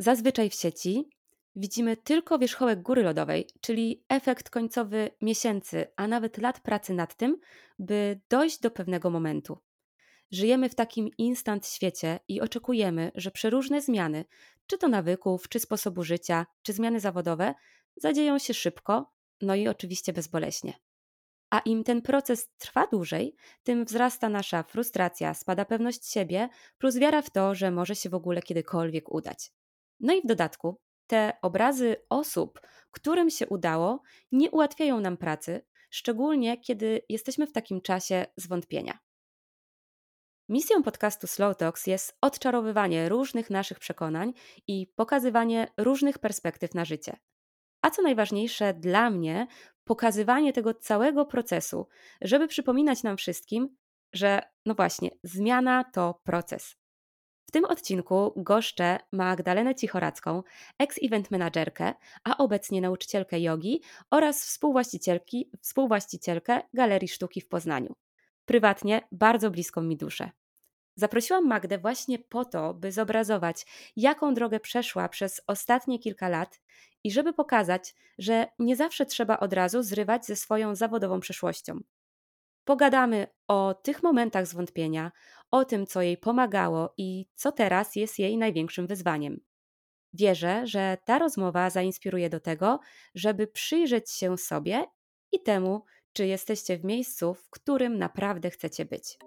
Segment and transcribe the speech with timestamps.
[0.00, 1.10] zazwyczaj w sieci
[1.56, 7.38] widzimy tylko wierzchołek góry lodowej, czyli efekt końcowy miesięcy, a nawet lat pracy nad tym,
[7.78, 9.58] by dojść do pewnego momentu.
[10.30, 14.24] Żyjemy w takim instant świecie i oczekujemy, że przeróżne zmiany,
[14.66, 17.54] czy to nawyków, czy sposobu życia, czy zmiany zawodowe,
[17.96, 20.74] zadzieją się szybko, no i oczywiście bezboleśnie.
[21.50, 26.48] A im ten proces trwa dłużej, tym wzrasta nasza frustracja, spada pewność siebie,
[26.78, 29.52] plus wiara w to, że może się w ogóle kiedykolwiek udać.
[30.00, 32.60] No i w dodatku, te obrazy osób,
[32.90, 38.98] którym się udało, nie ułatwiają nam pracy, szczególnie kiedy jesteśmy w takim czasie zwątpienia.
[40.48, 44.32] Misją podcastu Slow Talks jest odczarowywanie różnych naszych przekonań
[44.66, 47.16] i pokazywanie różnych perspektyw na życie.
[47.82, 49.46] A co najważniejsze dla mnie,
[49.84, 51.88] pokazywanie tego całego procesu,
[52.20, 53.76] żeby przypominać nam wszystkim,
[54.12, 56.79] że no właśnie, zmiana to proces.
[57.50, 60.42] W tym odcinku goszczę Magdalenę Cichoracką,
[60.78, 67.94] ex-event menadżerkę, a obecnie nauczycielkę jogi oraz współwłaścicielki, współwłaścicielkę Galerii Sztuki w Poznaniu.
[68.44, 70.30] Prywatnie bardzo bliską mi duszę.
[70.96, 73.66] Zaprosiłam Magdę właśnie po to, by zobrazować,
[73.96, 76.60] jaką drogę przeszła przez ostatnie kilka lat
[77.04, 81.80] i żeby pokazać, że nie zawsze trzeba od razu zrywać ze swoją zawodową przeszłością.
[82.64, 85.12] Pogadamy o tych momentach zwątpienia,
[85.50, 89.40] o tym, co jej pomagało i co teraz jest jej największym wyzwaniem.
[90.12, 92.80] Wierzę, że ta rozmowa zainspiruje do tego,
[93.14, 94.84] żeby przyjrzeć się sobie
[95.32, 99.18] i temu, czy jesteście w miejscu, w którym naprawdę chcecie być.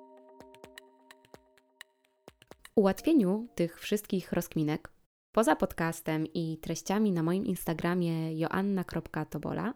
[2.75, 4.91] Ułatwieniu tych wszystkich rozkminek,
[5.31, 9.73] poza podcastem i treściami na moim Instagramie joanna.tobola,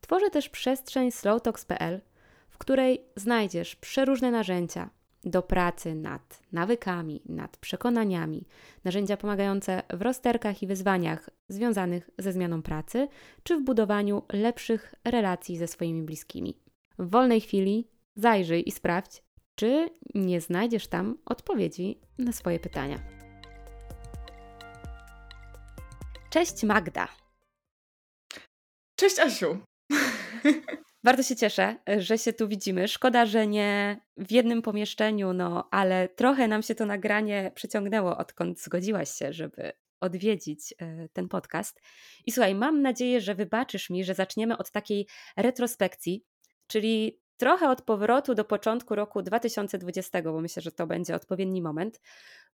[0.00, 2.00] tworzę też przestrzeń slowtalks.pl,
[2.58, 4.90] w której znajdziesz przeróżne narzędzia
[5.24, 8.46] do pracy nad nawykami, nad przekonaniami,
[8.84, 13.08] narzędzia pomagające w rozterkach i wyzwaniach związanych ze zmianą pracy,
[13.42, 16.60] czy w budowaniu lepszych relacji ze swoimi bliskimi.
[16.98, 19.22] W wolnej chwili zajrzyj i sprawdź,
[19.54, 22.98] czy nie znajdziesz tam odpowiedzi na swoje pytania.
[26.30, 27.08] Cześć Magda.
[28.96, 29.58] Cześć Asiu.
[31.04, 32.88] Bardzo się cieszę, że się tu widzimy.
[32.88, 38.60] Szkoda, że nie w jednym pomieszczeniu, no ale trochę nam się to nagranie przyciągnęło, odkąd
[38.60, 41.80] zgodziłaś się, żeby odwiedzić e, ten podcast.
[42.26, 45.06] I słuchaj, mam nadzieję, że wybaczysz mi, że zaczniemy od takiej
[45.36, 46.24] retrospekcji,
[46.66, 52.00] czyli trochę od powrotu do początku roku 2020, bo myślę, że to będzie odpowiedni moment,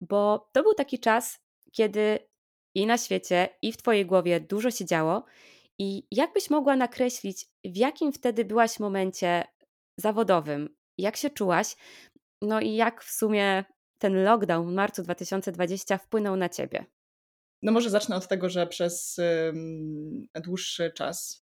[0.00, 1.40] bo to był taki czas,
[1.72, 2.18] kiedy
[2.74, 5.24] i na świecie, i w Twojej głowie dużo się działo
[5.78, 9.44] i jakbyś mogła nakreślić, w jakim wtedy byłaś momencie
[9.96, 10.68] zawodowym?
[10.98, 11.76] Jak się czułaś?
[12.42, 13.64] No i jak w sumie
[13.98, 16.84] ten lockdown w marcu 2020 wpłynął na ciebie?
[17.62, 19.20] No może zacznę od tego, że przez
[20.44, 21.44] dłuższy czas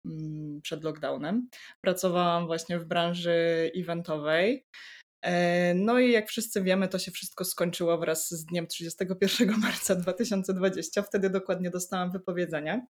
[0.63, 1.49] przed lockdownem
[1.81, 4.67] pracowałam właśnie w branży eventowej.
[5.23, 9.95] E, no i jak wszyscy wiemy, to się wszystko skończyło wraz z dniem 31 marca
[9.95, 11.03] 2020.
[11.03, 12.87] Wtedy dokładnie dostałam wypowiedzenie.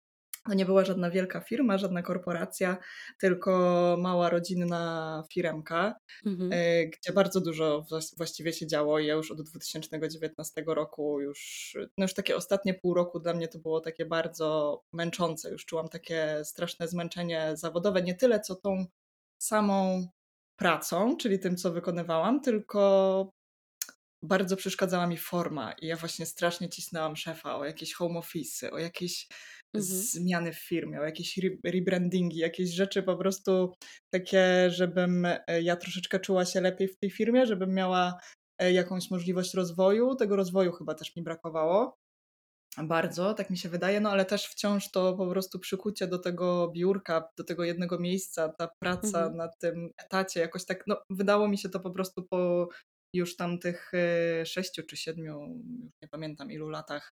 [0.46, 2.78] To nie była żadna wielka firma, żadna korporacja,
[3.20, 3.52] tylko
[4.00, 6.50] mała rodzinna firemka, mhm.
[6.54, 7.86] E, gdzie bardzo dużo
[8.18, 9.00] właściwie się działo.
[9.00, 13.48] I ja już od 2019 roku, już, no już takie ostatnie pół roku dla mnie
[13.48, 15.52] to było takie bardzo męczące.
[15.52, 18.86] Już czułam takie straszne zmęczenie zawodowe, nie tyle co tą
[19.42, 20.08] samą
[20.56, 23.32] pracą, czyli tym, co wykonywałam, tylko
[24.24, 28.78] bardzo przeszkadzała mi forma i ja właśnie strasznie cisnęłam szefa o jakieś home office, o
[28.78, 29.28] jakieś.
[29.74, 33.74] Zmiany w firmie, o jakieś rebrandingi, jakieś rzeczy po prostu
[34.14, 38.20] takie, żebym e, ja troszeczkę czuła się lepiej w tej firmie, żebym miała
[38.62, 40.16] e, jakąś możliwość rozwoju.
[40.16, 41.98] Tego rozwoju chyba też mi brakowało.
[42.78, 46.72] Bardzo, tak mi się wydaje, no ale też wciąż to po prostu przykucie do tego
[46.76, 49.38] biurka, do tego jednego miejsca, ta praca mhm.
[49.38, 52.70] na tym etacie, jakoś tak, no wydało mi się to po prostu po
[53.16, 57.12] już tam tych e, sześciu czy siedmiu, już nie pamiętam ilu latach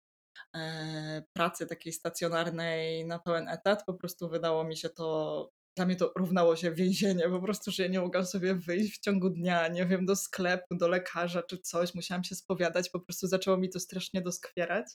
[1.34, 6.12] pracy takiej stacjonarnej na pełen etat, po prostu wydało mi się to, dla mnie to
[6.16, 9.86] równało się więzienie, po prostu, że ja nie mogłam sobie wyjść w ciągu dnia, nie
[9.86, 13.80] wiem, do sklepu, do lekarza czy coś, musiałam się spowiadać, po prostu zaczęło mi to
[13.80, 14.86] strasznie doskwierać.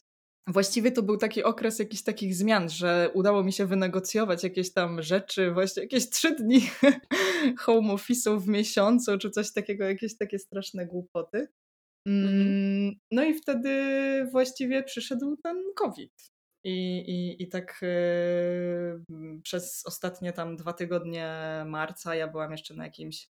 [0.46, 5.02] Właściwie to był taki okres jakichś takich zmian, że udało mi się wynegocjować jakieś tam
[5.02, 6.60] rzeczy, właśnie jakieś trzy dni
[7.64, 11.48] home office'u w miesiącu, czy coś takiego, jakieś takie straszne głupoty.
[12.06, 12.34] Mhm.
[12.34, 13.70] Mm, no i wtedy
[14.30, 16.32] właściwie przyszedł ten COVID.
[16.64, 21.28] I, i, i tak yy, przez ostatnie tam dwa tygodnie
[21.66, 23.28] marca ja byłam jeszcze na jakimś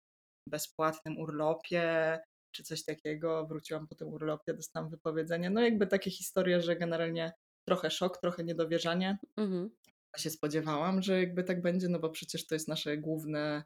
[0.47, 2.19] bezpłatnym urlopie
[2.51, 3.47] czy coś takiego.
[3.47, 5.51] Wróciłam po tym urlopie, dostałam wypowiedzenie.
[5.51, 7.33] No jakby takie historie, że generalnie
[7.65, 9.19] trochę szok, trochę niedowierzanie.
[9.37, 9.71] Mhm.
[10.17, 13.65] Ja się spodziewałam, że jakby tak będzie, no bo przecież to jest nasze główne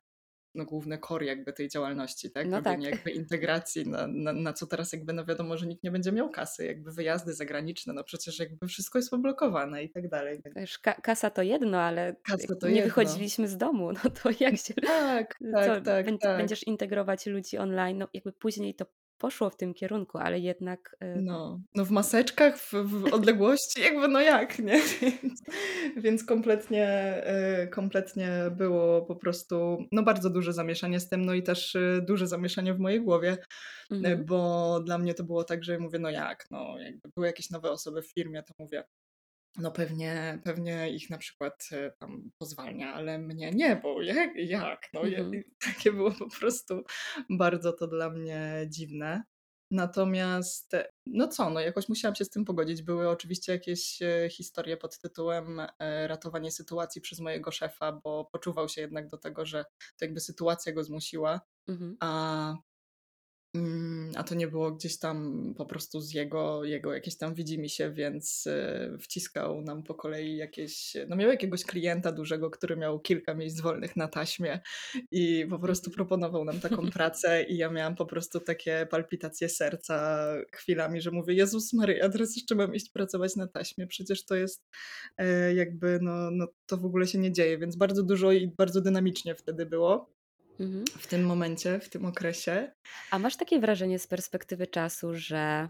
[0.54, 2.46] no, główny core jakby tej działalności, tak?
[2.46, 2.94] No Robienie tak.
[2.94, 6.30] jakby integracji, na, na, na co teraz jakby no wiadomo, że nikt nie będzie miał
[6.30, 10.42] kasy, jakby wyjazdy zagraniczne, no przecież jakby wszystko jest poblokowane i tak dalej.
[10.56, 12.16] Wiesz, ka- kasa to jedno, ale
[12.60, 12.88] to nie jedno.
[12.88, 14.74] wychodziliśmy z domu, no to jak się...
[14.74, 16.36] Tak, tak, tak, tak.
[16.36, 18.86] Będziesz integrować ludzi online, no jakby później to
[19.24, 20.96] poszło w tym kierunku, ale jednak...
[21.16, 24.80] No, no w maseczkach, w, w odległości, jakby no jak, nie?
[25.22, 25.42] Więc,
[25.96, 26.86] więc kompletnie,
[27.24, 32.00] e, kompletnie było po prostu, no bardzo duże zamieszanie z tym, no i też e,
[32.02, 33.36] duże zamieszanie w mojej głowie,
[33.90, 34.24] e, mhm.
[34.24, 37.70] bo dla mnie to było tak, że mówię, no jak, no jakby były jakieś nowe
[37.70, 38.84] osoby w firmie, to mówię,
[39.56, 44.80] no pewnie, pewnie ich na przykład e, tam pozwalnia, ale mnie nie, bo jak, jak?
[44.94, 45.42] No Mhm.
[45.76, 46.82] takie było po prostu
[47.30, 49.22] bardzo to dla mnie dziwne.
[49.70, 52.82] Natomiast, e, no co, no jakoś musiałam się z tym pogodzić.
[52.82, 55.60] Były oczywiście jakieś e, historie pod tytułem
[56.06, 59.64] ratowanie sytuacji przez mojego szefa, bo poczuwał się jednak do tego, że
[59.98, 61.96] to jakby sytuacja go zmusiła, Mhm.
[62.00, 62.54] a
[64.16, 67.92] A to nie było gdzieś tam po prostu z jego, jego jakieś tam widzimy się,
[67.92, 73.34] więc e, wciskał nam po kolei jakieś, no miał jakiegoś klienta dużego, który miał kilka
[73.34, 74.60] miejsc wolnych na taśmie
[75.10, 80.26] i po prostu proponował nam taką pracę i ja miałam po prostu takie palpitacje serca
[80.52, 84.68] chwilami, że mówię, Jezus Maryja, teraz jeszcze mam iść pracować na taśmie, przecież to jest
[85.16, 88.80] e, jakby, no, no to w ogóle się nie dzieje, więc bardzo dużo i bardzo
[88.80, 90.14] dynamicznie wtedy było
[90.60, 90.84] Mhm.
[90.98, 92.72] w tym momencie, w tym okresie.
[93.10, 95.68] A masz takie wrażenie z perspektywy czasu, że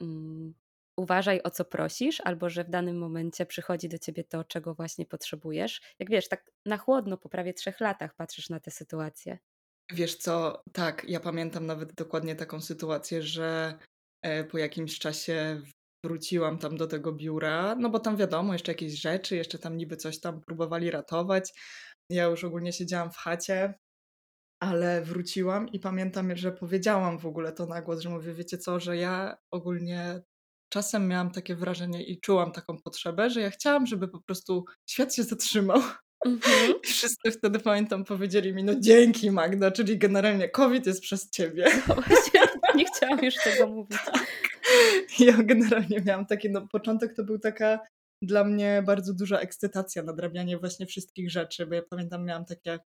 [0.00, 0.54] mm,
[0.98, 5.06] uważaj o co prosisz, albo że w danym momencie przychodzi do ciebie to, czego właśnie
[5.06, 5.80] potrzebujesz?
[5.98, 9.38] Jak wiesz, tak na chłodno po prawie trzech latach patrzysz na tę sytuację.
[9.92, 13.78] Wiesz co, tak, ja pamiętam nawet dokładnie taką sytuację, że
[14.22, 15.62] e, po jakimś czasie
[16.04, 19.96] wróciłam tam do tego biura, no bo tam wiadomo, jeszcze jakieś rzeczy, jeszcze tam niby
[19.96, 21.52] coś tam próbowali ratować.
[22.10, 23.74] Ja już ogólnie siedziałam w chacie,
[24.60, 28.80] ale wróciłam i pamiętam, że powiedziałam w ogóle to na głos, że mówię, wiecie co,
[28.80, 30.22] że ja ogólnie
[30.68, 35.14] czasem miałam takie wrażenie i czułam taką potrzebę, że ja chciałam, żeby po prostu świat
[35.14, 35.82] się zatrzymał.
[36.26, 36.74] Mhm.
[36.84, 41.64] I wszyscy wtedy pamiętam powiedzieli mi, no dzięki Magda, czyli generalnie COVID jest przez ciebie.
[41.88, 42.40] No właśnie,
[42.74, 43.98] nie chciałam już tego mówić.
[45.18, 47.78] I Ja generalnie miałam taki, no początek to był taka
[48.22, 52.78] dla mnie bardzo duża ekscytacja, nadrabianie właśnie wszystkich rzeczy, bo ja pamiętam miałam takie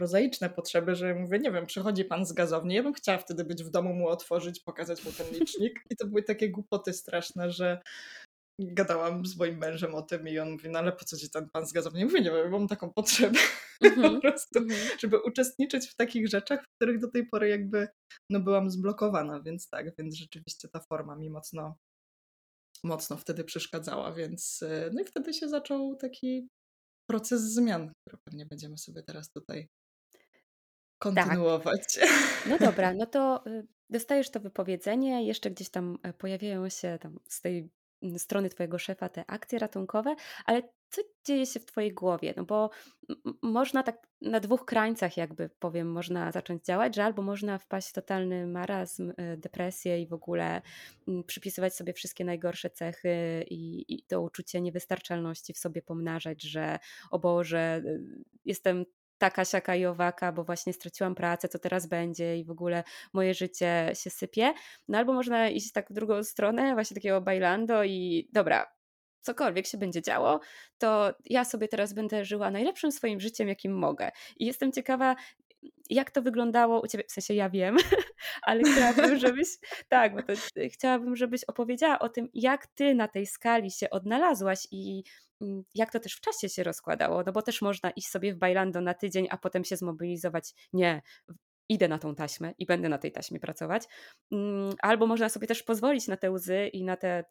[0.00, 3.64] prozaiczne potrzeby, że mówię, nie wiem, przychodzi pan z gazowni, ja bym chciała wtedy być
[3.64, 7.82] w domu, mu otworzyć, pokazać mu ten licznik i to były takie głupoty straszne, że
[8.60, 11.48] gadałam z moim mężem o tym i on mówi, no ale po co ci ten
[11.52, 12.04] pan z gazowni?
[12.04, 13.38] Mówię, nie wiem, mam taką potrzebę
[13.80, 14.20] po Mhm.
[14.20, 14.98] prostu, Mhm.
[14.98, 17.88] żeby uczestniczyć w takich rzeczach, w których do tej pory jakby
[18.30, 21.76] no byłam zblokowana, więc tak, więc rzeczywiście ta forma mi mocno
[22.84, 26.48] mocno wtedy przeszkadzała, więc y, no i wtedy się zaczął taki
[27.10, 29.68] proces zmian, który pewnie będziemy sobie teraz tutaj
[30.98, 31.98] kontynuować.
[32.46, 37.18] No dobra, no to y, dostajesz to wypowiedzenie, jeszcze gdzieś tam e, pojawiają się tam
[37.28, 37.70] z tej
[38.02, 40.14] mm, strony twojego szefa te akcje ratunkowe,
[40.46, 40.62] ale
[40.94, 42.34] co dzieje się w twojej głowie?
[42.36, 42.70] No bo
[43.42, 47.92] można tak na dwóch krańcach jakby powiem, można zacząć działać, że albo można wpaść w
[47.92, 50.62] totalny marazm, y, depresję i w ogóle
[51.08, 56.78] mm, przypisywać sobie wszystkie najgorsze cechy i, i to uczucie niewystarczalności w sobie pomnażać, że
[57.10, 58.00] o Boże, y,
[58.44, 58.84] jestem
[59.18, 63.34] taka, siaka i owaka, bo właśnie straciłam pracę, co teraz będzie i w ogóle moje
[63.34, 64.52] życie się sypie.
[64.88, 68.66] No albo można iść tak w drugą stronę, właśnie takiego bailando i dobra,
[69.20, 70.40] cokolwiek się będzie działo,
[70.78, 74.10] to ja sobie teraz będę żyła najlepszym swoim życiem, jakim mogę.
[74.36, 75.16] I jestem ciekawa,
[75.90, 77.76] jak to wyglądało u ciebie, w sensie ja wiem,
[78.42, 79.48] ale chciałabym, żebyś,
[79.88, 80.32] tak, bo to,
[80.72, 85.04] chciałabym, żebyś opowiedziała o tym, jak ty na tej skali się odnalazłaś i
[85.40, 88.36] mm, jak to też w czasie się rozkładało, no bo też można iść sobie w
[88.36, 91.02] bailando na tydzień, a potem się zmobilizować, nie,
[91.68, 93.84] idę na tą taśmę i będę na tej taśmie pracować,
[94.32, 97.24] Mm, albo można sobie też pozwolić na te łzy i na te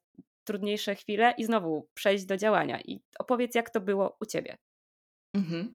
[0.44, 2.82] trudniejsze chwile i znowu przejść do działania.
[2.82, 4.58] I opowiedz, jak to było u ciebie.
[5.34, 5.74] Mhm.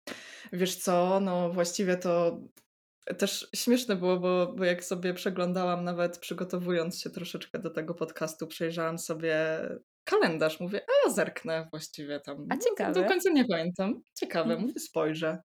[0.52, 2.40] Wiesz co, no właściwie to
[3.18, 8.46] też śmieszne było, bo, bo jak sobie przeglądałam, nawet przygotowując się troszeczkę do tego podcastu,
[8.46, 9.60] przejrzałam sobie
[10.04, 10.60] kalendarz.
[10.60, 12.46] Mówię, a ja zerknę właściwie tam.
[12.50, 13.02] A No, ciekawe.
[13.02, 14.00] do końca nie pamiętam.
[14.14, 14.60] Ciekawe, Mhm.
[14.60, 15.42] mówię, spojrzę.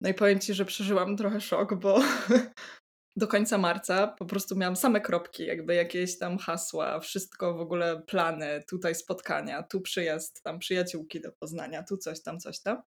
[0.00, 1.98] No i powiem ci, że przeżyłam trochę szok, bo
[3.16, 8.02] do końca marca po prostu miałam same kropki, jakby jakieś tam hasła, wszystko w ogóle
[8.02, 12.82] plany, tutaj spotkania, tu przyjazd, tam przyjaciółki do Poznania, tu coś tam, coś tam.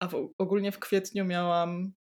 [0.00, 1.92] A w, ogólnie w kwietniu miałam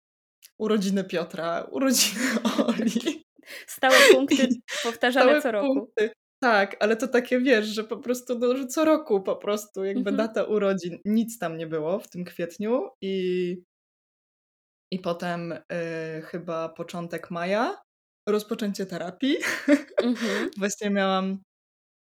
[0.59, 2.21] urodziny Piotra, urodziny
[2.69, 3.25] Oli.
[3.67, 4.49] Stałe punkty
[4.83, 5.75] powtarzane Stałe co roku.
[5.75, 6.11] punkty.
[6.43, 10.11] Tak, ale to takie wiesz, że po prostu no, że co roku po prostu jakby
[10.11, 10.17] Mhm.
[10.17, 13.57] data urodzin, nic tam nie było w tym kwietniu i
[14.93, 15.63] i potem, y,
[16.23, 17.77] chyba początek maja,
[18.29, 19.37] rozpoczęcie terapii.
[20.03, 20.51] Mhm.
[20.59, 21.39] Właśnie miałam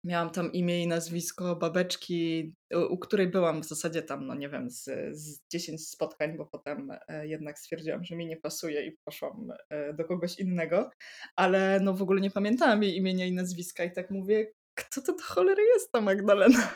[0.08, 2.54] miałam tam imię i nazwisko babeczki,
[2.90, 6.92] u której byłam w zasadzie tam, no nie wiem, z z 10 spotkań, bo potem,
[7.08, 10.90] e, jednak stwierdziłam, że mi nie pasuje i poszłam, e, do kogoś innego,
[11.36, 15.14] ale no w ogóle nie pamiętałam jej imienia i nazwiska i tak mówię: "Kto to
[15.14, 16.74] do cholery jest ta Magdalena?"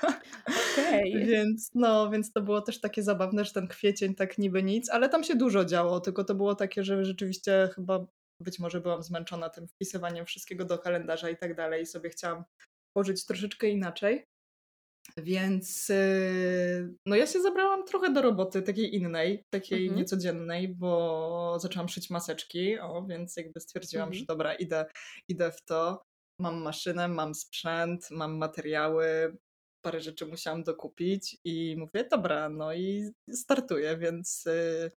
[0.74, 1.14] Okej.
[1.28, 5.10] Więc no, więc to było też takie zabawne, że ten kwiecień tak niby nic, ale
[5.10, 8.06] tam się dużo działo, tylko to było takie, że rzeczywiście chyba
[8.40, 12.44] być może byłam zmęczona tym wpisywaniem wszystkiego do kalendarza i tak dalej i sobie chciałam
[12.94, 14.26] pożyć troszeczkę inaczej.
[15.18, 19.92] Więc, y, no ja się zabrałam trochę do roboty takiej innej, takiej Mhm.
[19.92, 24.28] niecodziennej, bo zaczęłam szyć maseczki, o, więc jakby stwierdziłam, że Mhm.
[24.28, 24.86] dobra, idę
[25.28, 26.04] idę w to.
[26.40, 29.38] Mam maszynę, mam sprzęt, mam materiały,
[29.82, 34.92] parę rzeczy musiałam dokupić i mówię: "Dobra, no i startuję", więc, y,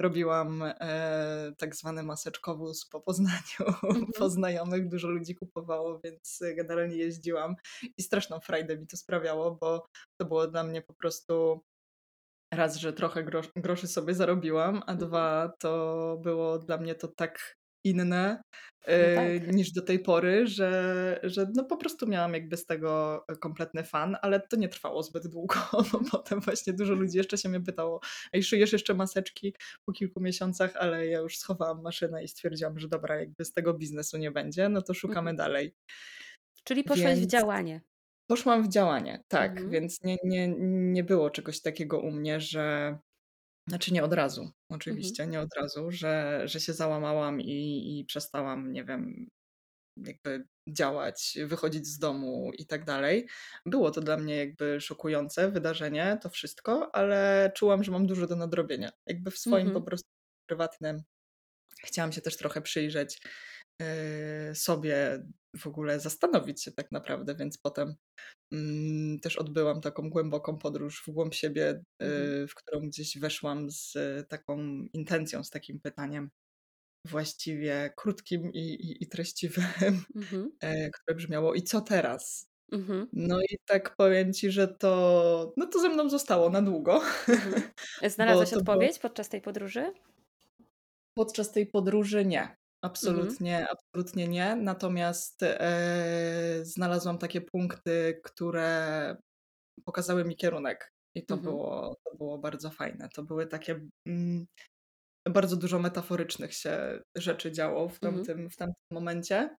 [0.00, 3.58] robiłam, e, tak zwany maseczkowóz po Poznaniu,
[4.18, 4.30] po Mhm.
[4.30, 7.54] znajomych, dużo ludzi kupowało, więc generalnie jeździłam
[7.98, 9.86] i straszną frajdę mi to sprawiało, bo
[10.20, 11.60] to było dla mnie po prostu
[12.54, 15.08] raz, że trochę grosz groszy sobie zarobiłam, a Mhm.
[15.08, 18.42] 2 to było dla mnie to tak inne,
[18.96, 19.52] No y, tak.
[19.52, 24.16] niż do tej pory, że że no po prostu miałam jakby z tego kompletny fan,
[24.22, 25.54] ale to nie trwało zbyt długo,
[25.92, 28.00] bo potem właśnie dużo ludzi jeszcze się mnie pytało:
[28.32, 29.54] "Ej, szyjesz jeszcze maseczki?"
[29.86, 33.74] Po kilku miesiącach, ale ja już schowałam maszynę i stwierdziłam, że dobra, jakby z tego
[33.74, 35.36] biznesu nie będzie, no to szukamy Mhm.
[35.36, 35.74] dalej.
[36.64, 37.80] Czyli poszłaś w Więc działanie.
[38.26, 39.70] poszłam w działanie, tak, Mhm.
[39.70, 40.48] więc nie nie
[40.92, 42.98] nie było czegoś takiego u mnie, że
[43.68, 44.54] znaczy nie od razu, Mhm.
[44.70, 49.28] oczywiście, nie od razu, że że się załamałam i i przestałam, nie wiem,
[49.96, 53.28] jakby działać, wychodzić z domu i tak dalej.
[53.66, 58.36] Było to dla mnie jakby szokujące wydarzenie, to wszystko, ale czułam, że mam dużo do
[58.36, 58.92] nadrobienia.
[59.06, 59.84] Jakby w swoim po Mhm.
[59.86, 60.08] prostu
[60.48, 61.02] prywatnym
[61.84, 63.20] chciałam się też trochę przyjrzeć,
[64.54, 65.24] sobie,
[65.58, 67.94] w ogóle zastanowić się tak naprawdę, więc potem,
[68.52, 72.34] mm, też odbyłam taką głęboką podróż w głąb siebie, Mhm.
[72.44, 73.94] y, w którą gdzieś weszłam z
[74.28, 74.58] taką
[74.94, 76.30] intencją, z takim pytaniem
[77.06, 80.58] właściwie krótkim i i i treściwym, Mhm.
[80.60, 83.14] e, które brzmiało: "I co teraz?" Mhm.
[83.14, 87.62] No i tak powiem ci, że to no to ze mną zostało na długo, Mhm.
[88.28, 89.92] bo Znalazłaś to było odpowiedź podczas tej podróży?
[91.14, 92.56] Podczas tej podróży nie.
[92.84, 92.90] Mhm.
[92.92, 94.56] Absolutnie, absolutnie nie.
[94.56, 99.16] Natomiast, e, znalazłam takie punkty, które
[99.84, 101.52] pokazały mi kierunek i to Mhm.
[101.54, 103.08] było to było bardzo fajne.
[103.14, 104.46] To były takie, mm,
[105.28, 108.14] bardzo dużo metaforycznych się rzeczy działo w Mhm.
[108.24, 109.56] tamtym w tamtym momencie,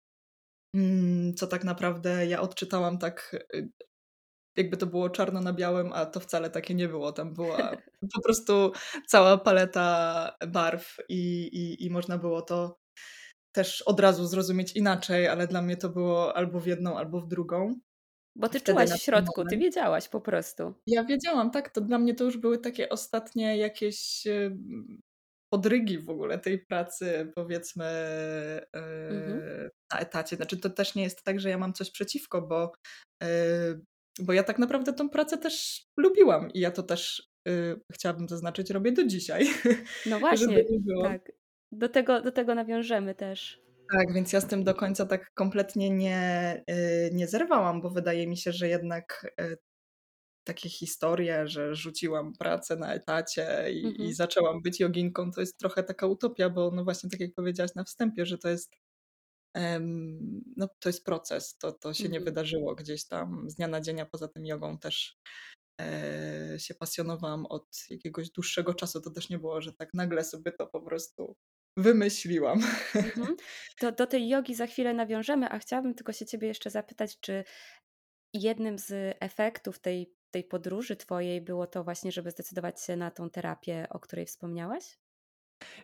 [0.75, 3.70] mm, co tak naprawdę ja odczytałam tak, y,
[4.58, 7.12] jakby to było czarno na białym, a to wcale takie nie było.
[7.12, 7.58] Tam była
[8.17, 8.72] po prostu
[9.08, 12.77] cała paleta barw i i i można było to
[13.55, 17.27] też od razu zrozumieć inaczej, ale dla mnie to było albo w jedną, albo w
[17.27, 17.79] drugą.
[18.38, 20.74] Bo ty Wtedy czułaś w środku, ty moment wiedziałaś po prostu.
[20.88, 24.24] Ja wiedziałam, tak, to dla mnie to już były takie ostatnie jakieś,
[25.53, 27.85] podrygi w ogóle tej pracy powiedzmy,
[28.74, 29.39] Mhm.
[29.39, 30.35] yy, na etacie.
[30.35, 32.74] Znaczy to też nie jest tak, że ja mam coś przeciwko, bo,
[33.24, 33.27] yy,
[34.19, 38.69] bo ja tak naprawdę tą pracę też lubiłam i ja to też, yy, chciałabym zaznaczyć,
[38.69, 39.47] robię do dzisiaj,
[40.05, 40.65] No właśnie,
[41.03, 41.31] tak.
[41.72, 43.62] Do tego do tego nawiążemy też.
[43.91, 48.27] Tak, więc ja z tym do końca tak kompletnie nie, yy, nie zerwałam, bo wydaje
[48.27, 49.57] mi się, że jednak, y,
[50.48, 54.13] takie historie, że rzuciłam pracę na etacie i i Mhm.
[54.13, 57.84] zaczęłam być joginką, to jest trochę taka utopia, bo no właśnie tak jak powiedziałaś na
[57.84, 58.75] wstępie, że to jest,
[60.57, 62.25] no to jest proces, to to się nie Mhm.
[62.25, 65.17] wydarzyło gdzieś tam z dnia na dzień, a poza tym jogą też,
[65.81, 69.01] e, się pasjonowałam od jakiegoś dłuższego czasu.
[69.01, 71.36] To też nie było, że tak nagle sobie to po prostu
[71.77, 72.60] wymyśliłam.
[73.01, 73.38] Mhm.
[73.79, 77.44] To do tej jogi za chwilę nawiążemy, a chciałabym tylko się ciebie jeszcze zapytać, czy
[78.34, 83.29] jednym z efektów tej tej podróży twojej było to właśnie, żeby zdecydować się na tą
[83.29, 84.98] terapię, o której wspomniałaś?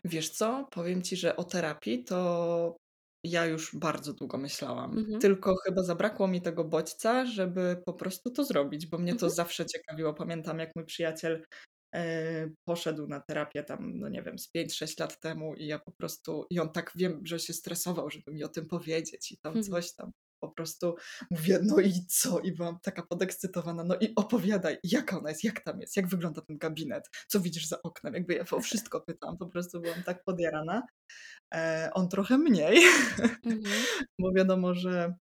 [0.06, 0.68] Wiesz co?
[0.72, 2.78] Powiem ci, że o terapii to
[3.24, 5.22] ja już bardzo długo myślałam, Mhm.
[5.22, 9.30] tylko chyba zabrakło mi tego bodźca, żeby po prostu to zrobić, bo mnie to Mhm.
[9.30, 10.14] zawsze ciekawiło.
[10.14, 11.44] Pamiętam, jak mój przyjaciel,
[12.66, 16.46] poszedł na terapię tam, no nie wiem, z 5-6 lat temu i ja po prostu
[16.50, 19.66] i on tak wiem, że się stresował, żeby mi o tym powiedzieć i tam Mhm.
[19.74, 20.12] coś tam.
[20.44, 20.96] Po prostu
[21.32, 23.84] mówię: "No i co?" I byłam taka podekscytowana.
[23.84, 27.68] "No i opowiadaj, jaka ona jest, jak tam jest, jak wygląda ten gabinet, co widzisz
[27.68, 30.84] za oknem?" Jakby ja o wszystko pytałam, po prostu byłam tak podjarana.
[31.54, 32.78] E, on trochę mniej,
[33.46, 33.62] Mhm.
[34.20, 35.16] bo wiadomo, że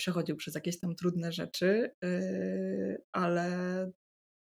[0.00, 3.46] przechodził przez jakieś tam trudne rzeczy, yy, ale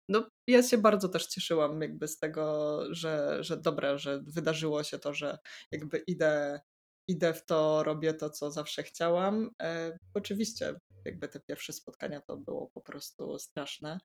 [0.09, 4.99] no, ja się bardzo też cieszyłam jakby z tego, że, że dobra, że wydarzyło się
[4.99, 5.37] to, że
[5.71, 6.61] jakby idę,
[7.07, 9.49] idę w to, robię to, co zawsze chciałam.
[9.61, 13.99] E, oczywiście jakby te pierwsze spotkania to było po prostu straszne.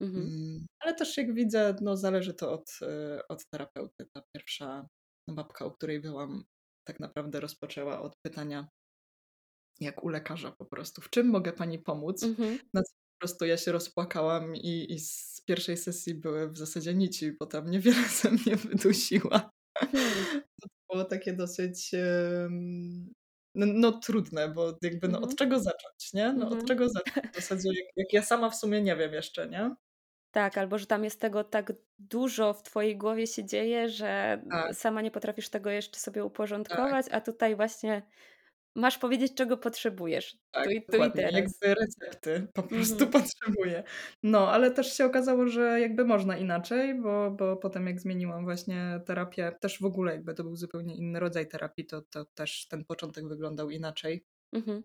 [0.00, 0.26] Mhm.
[0.26, 4.06] Mm, ale też jak widzę, no zależy to od, e, od terapeuty.
[4.12, 4.88] Ta pierwsza
[5.28, 6.44] babka, u której byłam,
[6.84, 8.68] tak naprawdę rozpoczęła od pytania,
[9.80, 12.22] jak u lekarza po prostu, w czym mogę pani pomóc?
[12.22, 12.58] Mhm.
[12.74, 17.32] Na co prostu ja się rozpłakałam i, i z pierwszej sesji były w zasadzie nici,
[17.32, 19.50] bo tam niewiele ze mnie wydusiła.
[19.78, 20.42] Hmm.
[20.62, 21.90] To było takie dosyć
[23.56, 25.36] no, no, trudne, bo jakby no, od mhm.
[25.36, 26.32] czego zacząć, nie?
[26.32, 26.60] No, mhm.
[26.60, 27.26] od czego zacząć?
[27.32, 29.74] W zasadzie jak, jak ja sama w sumie nie wiem jeszcze, nie?
[30.30, 34.74] Tak, albo że tam jest tego tak dużo w twojej głowie się dzieje, że tak.
[34.74, 37.14] sama nie potrafisz tego jeszcze sobie uporządkować, tak.
[37.14, 38.02] a tutaj właśnie
[38.76, 40.36] masz powiedzieć, czego potrzebujesz.
[40.50, 41.32] Tak, tu tu i teraz.
[41.32, 43.10] Jakby recepty po prostu mm.
[43.10, 43.84] potrzebuję.
[44.22, 49.00] No, ale też się okazało, że jakby można inaczej, bo, bo potem jak zmieniłam właśnie
[49.06, 52.84] terapię, też w ogóle jakby to był zupełnie inny rodzaj terapii, to, to też ten
[52.84, 54.24] początek wyglądał inaczej.
[54.52, 54.82] Mhm.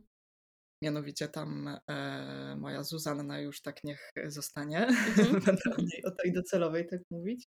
[0.84, 4.88] Mianowicie tam e, moja Zuzanna już tak niech zostanie.
[5.18, 5.40] Mhm.
[5.46, 7.48] Będę o niej o tej docelowej tak mówić.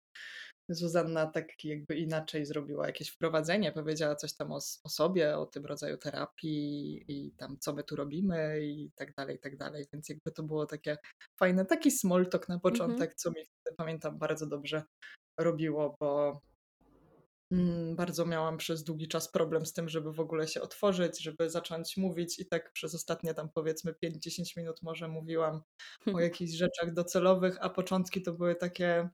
[0.70, 5.66] Zuzanna tak jakby inaczej zrobiła jakieś wprowadzenie, powiedziała coś tam o, o, sobie, o tym
[5.66, 9.86] rodzaju terapii i tam co my tu robimy i tak dalej, i tak dalej.
[9.94, 10.98] Więc jakby to było takie
[11.40, 13.16] fajne, taki small talk na początek, mm -hmm.
[13.16, 13.42] co mi
[13.78, 14.84] pamiętam bardzo dobrze
[15.38, 16.42] robiło, bo
[17.52, 21.50] mm, bardzo miałam przez długi czas problem z tym, żeby w ogóle się otworzyć, żeby
[21.50, 25.62] zacząć mówić i tak przez ostatnie tam powiedzmy 5-10 minut może mówiłam
[26.14, 29.10] o jakichś rzeczach docelowych, a początki to były takie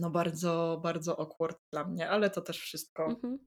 [0.00, 3.38] no bardzo, bardzo awkward dla mnie, ale to też wszystko mhm.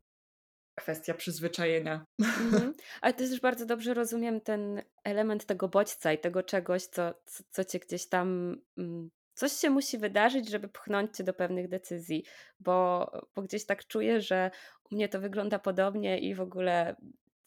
[0.80, 2.06] kwestia przyzwyczajenia.
[2.22, 2.74] Mhm.
[3.02, 7.64] Ale też bardzo dobrze rozumiem ten element tego bodźca i tego czegoś, co, co, co
[7.64, 12.24] cię gdzieś tam mm, coś się musi wydarzyć, żeby pchnąć cię do pewnych decyzji,
[12.60, 14.52] bo, bo gdzieś tak czuję, że
[14.92, 16.96] u mnie to wygląda podobnie i w ogóle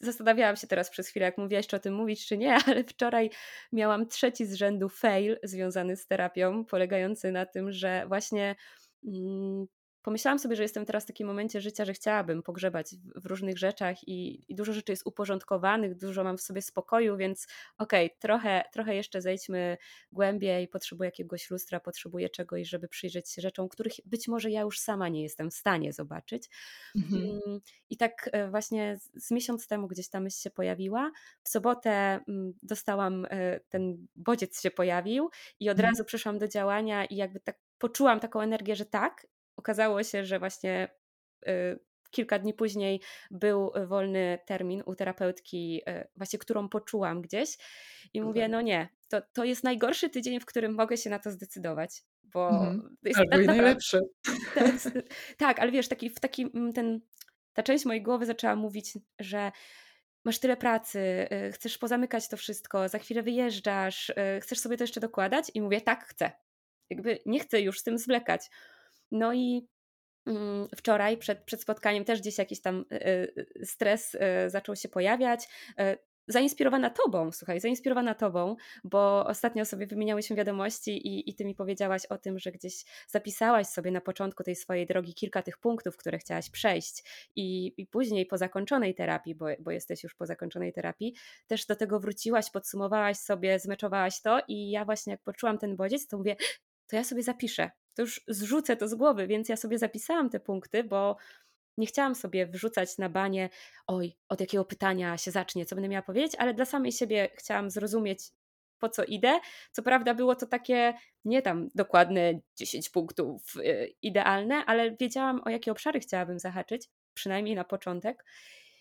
[0.01, 3.31] zastanawiałam się teraz przez chwilę, jak mówiłaś, czy o tym mówić, czy nie, ale wczoraj
[3.73, 8.57] miałam trzeci z rzędu fail związany z terapią, polegający na tym, że właśnie
[10.07, 14.09] pomyślałam sobie, że jestem teraz w takim momencie życia, że chciałabym pogrzebać w, różnych rzeczach
[14.09, 17.47] i, i, dużo rzeczy jest uporządkowanych, dużo mam w sobie spokoju, więc
[17.79, 19.77] okej, okay, trochę, trochę jeszcze zejdźmy
[20.13, 24.79] głębiej, potrzebuję jakiegoś lustra, potrzebuję czegoś, żeby przyjrzeć się rzeczom, których być może ja już
[24.79, 26.49] sama nie jestem w stanie zobaczyć.
[26.97, 27.23] Mhm.
[27.23, 31.11] Mm, I tak e, właśnie z miesiąc temu gdzieś ta myśl się pojawiła.
[31.43, 31.91] W sobotę
[32.29, 35.93] mm, dostałam, e, ten bodziec się pojawił i od mhm.
[35.93, 39.27] razu przeszłam do działania i jakby tak poczułam taką energię, że tak.
[39.57, 40.89] Okazało się, że właśnie
[41.49, 41.79] y,
[42.11, 47.59] kilka dni później był wolny termin u terapeutki, y, właśnie którą poczułam gdzieś
[48.15, 51.31] i mówię, no nie, to, to jest najgorszy tydzień, w którym mogę się na to
[51.31, 52.97] zdecydować, bo mhm.
[53.03, 54.01] jest Albo tak i najlepszy.
[54.55, 54.75] Tak,
[55.37, 57.01] tak, ale wiesz, taki, w taki, mm, ten,
[57.53, 59.53] ta część mojej głowy zaczęła mówić, że
[60.25, 65.01] masz tyle pracy, y, chcesz pozamykać to wszystko, za chwilę wyjeżdżasz, chcesz sobie to jeszcze
[65.01, 66.33] dokładać i mówię, tak, chcę,
[66.91, 68.51] jakby nie chcę już z tym zwlekać.
[69.11, 69.69] No i
[70.27, 72.97] mm, wczoraj przed, przed spotkaniem też gdzieś jakiś tam y,
[73.63, 75.49] y, stres y, zaczął się pojawiać.
[76.29, 82.07] Zainspirowana tobą, słuchaj, zainspirowana tobą, bo ostatnio sobie wymieniałyśmy wiadomości i, i ty mi powiedziałaś
[82.07, 86.19] o tym, że gdzieś zapisałaś sobie na początku tej swojej drogi kilka tych punktów, które
[86.19, 87.05] chciałaś przejść,
[87.37, 91.15] i, i później po zakończonej terapii, bo, bo jesteś już po zakończonej terapii,
[91.47, 96.07] też do tego wróciłaś, podsumowałaś sobie, zmeczowałaś to, i ja właśnie jak poczułam ten bodziec,
[96.07, 96.37] to mówię,
[96.87, 97.71] to ja sobie zapiszę.
[97.95, 101.17] To już zrzucę to z głowy, więc ja sobie zapisałam te punkty, bo
[101.79, 103.51] nie chciałam sobie wrzucać na banie,
[103.87, 107.71] oj, od jakiego pytania się zacznie, co będę miała powiedzieć, ale dla samej siebie chciałam
[107.71, 108.31] zrozumieć,
[108.79, 109.41] po co idę.
[109.73, 110.95] Co prawda było to takie
[111.25, 117.55] nie tam dokładne 10 punktów y, idealne, ale wiedziałam, o jakie obszary chciałabym zahaczyć, przynajmniej
[117.55, 118.25] na początek.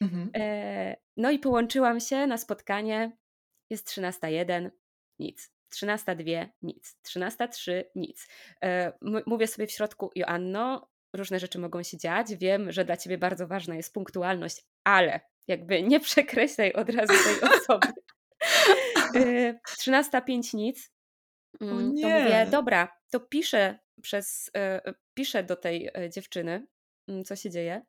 [0.01, 0.29] Mhm.
[0.35, 3.17] E, no i połączyłam się na spotkanie.
[3.69, 4.69] Jest 13.01,
[5.19, 5.54] nic.
[5.73, 8.27] 13.02 nic, 13.03 nic.
[8.63, 8.93] E,
[9.25, 13.47] mówię sobie w środku, Joanno, różne rzeczy mogą się dziać, wiem, że dla ciebie bardzo
[13.47, 17.87] ważna jest punktualność, ale jakby nie przekreślaj od razu tej osoby.
[19.81, 20.91] 13.05 e, nic.
[21.61, 24.81] Mm, to mówię, dobra, to piszę przez, e,
[25.13, 26.67] piszę do tej dziewczyny,
[27.07, 27.81] mm, co się dzieje.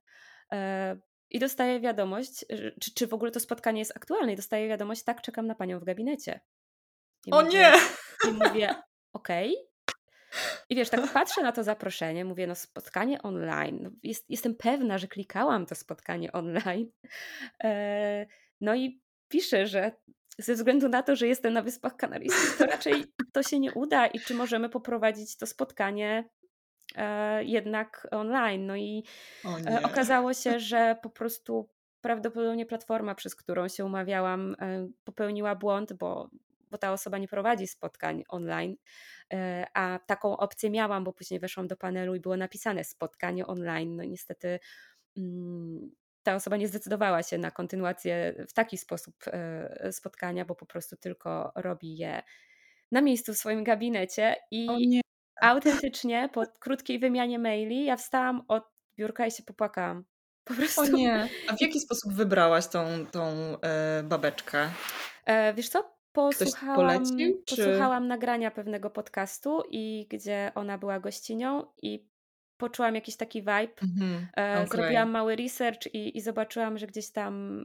[1.31, 2.45] I dostaję wiadomość,
[2.81, 4.33] czy, czy w ogóle to spotkanie jest aktualne.
[4.33, 6.41] I dostaję wiadomość, tak, czekam na panią w gabinecie.
[7.27, 7.73] I o mówię, nie!
[8.31, 8.75] I mówię,
[9.13, 9.53] okej.
[9.53, 9.67] Okay.
[10.69, 13.79] I wiesz, tak patrzę na to zaproszenie, mówię, no spotkanie online.
[13.83, 16.91] No, jest, jestem pewna, że klikałam to spotkanie online.
[17.65, 18.27] E,
[18.61, 19.93] no i piszę, że
[20.39, 24.07] ze względu na to, że jestem na Wyspach Kanaryjskich, to raczej to się nie uda
[24.07, 26.29] i czy możemy poprowadzić to spotkanie
[26.97, 28.67] e, jednak online.
[28.67, 29.05] No i
[29.67, 31.69] e, okazało się, że po prostu
[32.01, 36.31] prawdopodobnie platforma, przez którą się umawiałam, e, popełniła błąd, bo,
[36.77, 38.77] bo ta osoba nie prowadzi spotkań online.
[39.33, 43.97] E, a taką opcję miałam, bo później weszłam do panelu i było napisane spotkanie online.
[43.97, 44.59] No niestety
[45.17, 45.91] mm,
[46.23, 50.97] ta osoba nie zdecydowała się na kontynuację w taki sposób e, spotkania, bo po prostu
[50.97, 52.23] tylko robi je
[52.93, 55.01] na miejscu w swoim gabinecie i
[55.41, 58.65] autentycznie po krótkiej wymianie maili ja wstałam od
[58.99, 60.05] biurka i się popłakałam.
[60.45, 60.81] Po prostu.
[60.81, 61.29] O nie.
[61.49, 63.23] A w jaki sposób wybrałaś tą, tą
[63.61, 64.71] e, babeczkę?
[65.27, 65.96] E, wiesz co?
[66.17, 67.57] Posłuchałam, polecił, czy...
[67.57, 72.09] posłuchałam nagrania pewnego podcastu i gdzie ona była gościnią i
[72.57, 73.83] poczułam jakiś taki vibe.
[73.83, 74.67] Mhm, okay.
[74.67, 77.65] Zrobiłam mały research i, i zobaczyłam, że gdzieś tam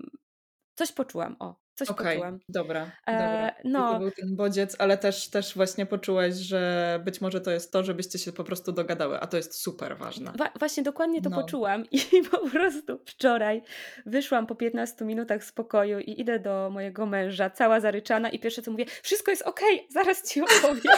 [0.76, 1.36] coś poczułam.
[1.40, 2.40] O, coś okay, poczułam.
[2.50, 3.48] Dobra, dobra.
[3.48, 3.94] E, no.
[3.94, 7.84] To był ten bodziec, ale też, też właśnie poczułaś, że być może to jest to,
[7.84, 10.32] żebyście się po prostu dogadały, a to jest super ważne.
[10.38, 11.42] Wa właśnie dokładnie to no.
[11.42, 12.00] poczułam i
[12.32, 13.62] po prostu wczoraj
[14.06, 18.72] wyszłam po 15 minutach spokoju i idę do mojego męża, cała zaryczana i pierwsze co
[18.72, 20.98] mówię, wszystko jest okej, okay, zaraz ci opowiem.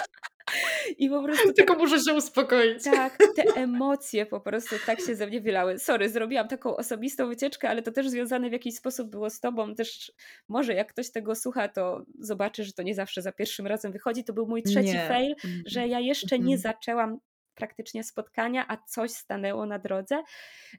[0.97, 1.53] I po prostu.
[1.57, 2.83] Tylko tak, muszę się uspokoić.
[2.83, 5.79] Tak, te emocje po prostu tak się ze mnie wylały.
[5.79, 9.75] Sorry, zrobiłam taką osobistą wycieczkę, ale to też związane w jakiś sposób było z tobą.
[9.75, 10.11] Też
[10.49, 14.23] może jak ktoś tego słucha, to zobaczy, że to nie zawsze za pierwszym razem wychodzi.
[14.23, 15.07] To był mój trzeci nie.
[15.07, 15.35] fail,
[15.65, 17.19] że ja jeszcze nie zaczęłam
[17.55, 20.23] praktycznie spotkania, a coś stanęło na drodze.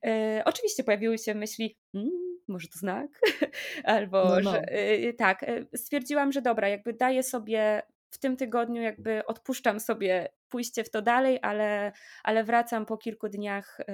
[0.07, 2.11] E, oczywiście pojawiły się myśli, mmm,
[2.49, 3.21] może to znak,
[3.85, 4.53] albo no, no.
[4.53, 5.43] że e, tak.
[5.43, 7.83] E, stwierdziłam, że dobra, jakby daję sobie
[8.15, 11.93] w tym tygodniu jakby odpuszczam sobie pójście w to dalej, ale,
[12.25, 13.85] ale wracam po kilku dniach y,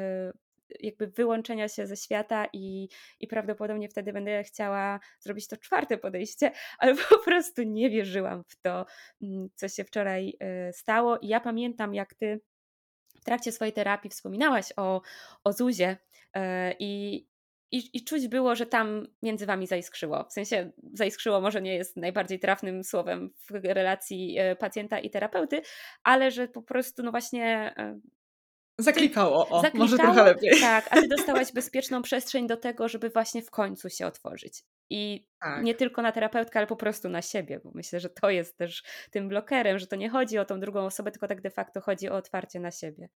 [0.81, 2.89] jakby wyłączenia się ze świata i,
[3.21, 8.57] i prawdopodobnie wtedy będę chciała zrobić to czwarte podejście, ale po prostu nie wierzyłam w
[8.57, 8.87] to,
[9.23, 10.37] mm, co się wczoraj
[10.69, 11.19] y, stało.
[11.19, 12.41] I ja pamiętam, jak ty
[13.21, 15.03] w trakcie swojej terapii wspominałaś o,
[15.45, 15.97] o Zuzie
[16.37, 16.41] y,
[16.79, 17.27] i,
[17.73, 20.25] i, I czuć było, że tam między wami zaiskrzyło.
[20.25, 25.63] W sensie zaiskrzyło może nie jest najbardziej trafnym słowem w relacji e, pacjenta i terapeuty,
[26.03, 27.75] ale że po prostu, no właśnie.
[27.77, 28.01] E,
[28.79, 30.61] Zaklikało, o, zaklikało, może trochę lepiej.
[30.61, 34.65] Tak, a ty dostałaś bezpieczną przestrzeń do tego, żeby właśnie w końcu się otworzyć.
[34.91, 35.65] I tak.
[35.65, 38.83] nie tylko na terapeutkę, ale po prostu na siebie, bo myślę, że to jest też
[39.11, 42.09] tym blokerem, że to nie chodzi o tą drugą osobę, tylko tak de facto chodzi
[42.09, 43.09] o otwarcie na siebie.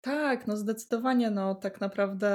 [0.00, 2.30] Tak, no zdecydowanie, no tak naprawdę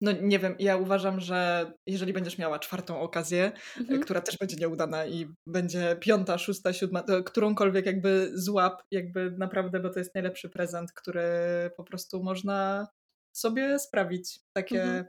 [0.00, 4.00] no nie wiem, ja uważam, że jeżeli będziesz miała czwartą okazję, mhm.
[4.00, 9.80] która też będzie nieudana i będzie piąta, szósta, siódma, to którąkolwiek jakby złap, jakby naprawdę,
[9.80, 11.30] bo to jest najlepszy prezent, który
[11.76, 12.88] po prostu można
[13.36, 14.40] sobie sprawić.
[14.56, 15.04] Takie, mhm.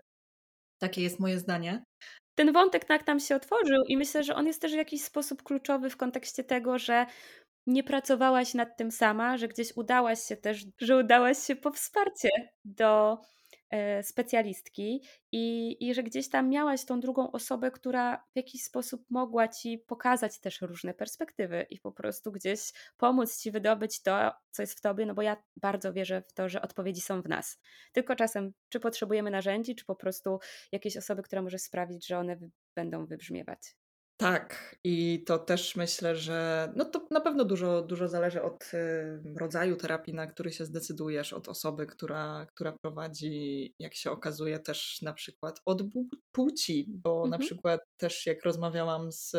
[0.82, 1.84] takie jest moje zdanie.
[2.36, 5.44] Ten wątek tak nam się otworzył i myślę, że on jest też w jakiś sposób
[5.44, 7.06] kluczowy w kontekście tego, że
[7.68, 12.30] nie pracowałaś nad tym sama, że gdzieś udałaś się też, że udałaś się po wsparcie
[12.66, 13.37] do E,
[14.02, 19.48] specjalistki i, i że gdzieś tam miałaś tą drugą osobę, która w jakiś sposób mogła
[19.48, 24.78] ci pokazać też różne perspektywy i po prostu gdzieś pomóc ci wydobyć to, co jest
[24.78, 27.60] w tobie, no bo ja bardzo wierzę w to, że odpowiedzi są w nas.
[27.92, 30.40] Tylko czasem, czy potrzebujemy narzędzi, czy po prostu
[30.72, 32.38] jakiejś osoby, która może sprawić, że one
[32.76, 33.60] będą wybrzmiewać.
[34.18, 39.22] Tak, i to też myślę, że no to na pewno dużo, dużo zależy od y,
[39.40, 45.02] rodzaju terapii, na który się zdecydujesz, od osoby, która, która prowadzi, jak się okazuje, też
[45.02, 45.82] na przykład od
[46.32, 47.30] płci, bo mhm.
[47.30, 49.32] na przykład też jak rozmawiałam z,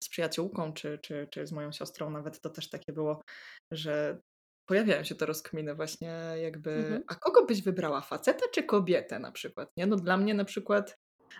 [0.00, 3.22] z przyjaciółką, czy, czy, czy z moją siostrą, nawet to też takie było,
[3.70, 4.20] że
[4.68, 7.02] pojawiają się te rozkminy właśnie jakby, mhm.
[7.08, 9.86] a kogo byś wybrała, faceta czy kobietę na przykład, nie?
[9.86, 10.96] No dla mnie na przykład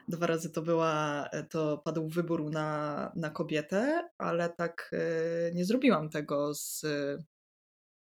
[0.09, 5.64] Dwa razy to była, e, to padł wybór na, na kobietę, ale tak e, nie
[5.64, 6.85] zrobiłam tego z.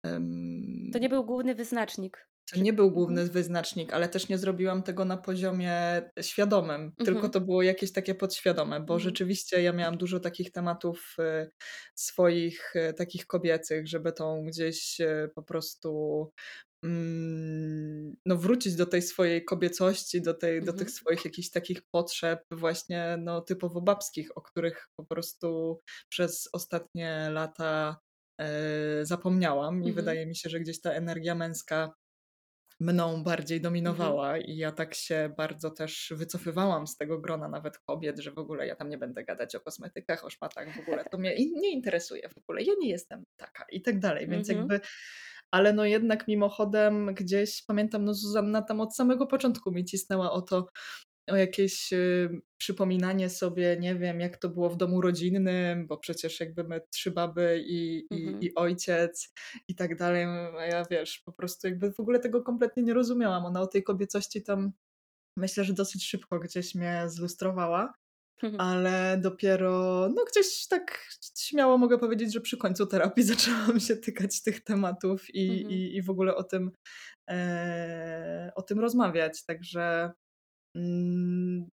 [0.03, 2.27] Um, to nie był główny wyznacznik.
[2.51, 3.33] To nie był główny mhm.
[3.33, 7.05] wyznacznik, ale też nie zrobiłam tego na poziomie świadomym, mhm.
[7.05, 8.99] tylko to było jakieś takie podświadome, bo mhm.
[8.99, 11.49] rzeczywiście ja miałam dużo takich tematów e,
[11.95, 14.97] swoich, takich kobiecych, żeby tą gdzieś
[15.35, 16.31] po prostu
[18.25, 20.89] no, wrócić do tej swojej kobiecości, do, tej, do tych mhm.
[20.89, 27.97] swoich jakichś takich potrzeb właśnie no, typowo babskich, o których po prostu przez ostatnie lata
[28.41, 29.95] e, zapomniałam i mhm.
[29.95, 31.93] wydaje mi się, że gdzieś ta energia męska
[32.79, 33.73] mną bardziej mhm.
[33.73, 34.45] dominowała mhm.
[34.45, 38.67] i ja tak się bardzo też wycofywałam z tego grona nawet kobiet, że w ogóle
[38.67, 42.29] ja tam nie będę gadać o kosmetykach, o szmatach w ogóle, to mnie nie interesuje
[42.29, 44.59] w ogóle, ja nie jestem taka i tak dalej, więc mhm.
[44.59, 44.87] jakby
[45.51, 50.41] ale no jednak mimochodem gdzieś pamiętam, no Zuzanna tam od samego początku mi cisnęła o
[50.41, 50.67] to,
[51.29, 56.39] o jakieś y, przypominanie sobie, nie wiem, jak to było w domu rodzinnym, bo przecież
[56.39, 58.41] jakby my trzy baby i, Mhm.
[58.41, 59.33] i, i ojciec
[59.67, 60.23] i tak dalej.
[60.59, 63.45] A ja wiesz, po prostu jakby w ogóle tego kompletnie nie rozumiałam.
[63.45, 64.71] Ona o tej kobiecości tam
[65.37, 67.93] myślę, że dosyć szybko gdzieś mnie zlustrowała.
[68.57, 74.41] Ale dopiero, no gdzieś tak śmiało mogę powiedzieć, że przy końcu terapii zaczęłam się tykać
[74.43, 75.71] tych tematów i, Mhm.
[75.71, 76.71] i, i w ogóle o tym,
[77.29, 79.45] e, o tym rozmawiać.
[79.45, 80.11] Także
[80.75, 81.69] mm,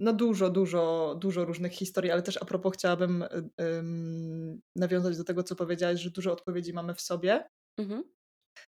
[0.00, 3.24] no dużo, dużo, dużo różnych historii, ale też a propos chciałabym
[3.60, 7.48] ym, nawiązać do tego, co powiedziałaś, że dużo odpowiedzi mamy w sobie.
[7.78, 8.04] Mhm.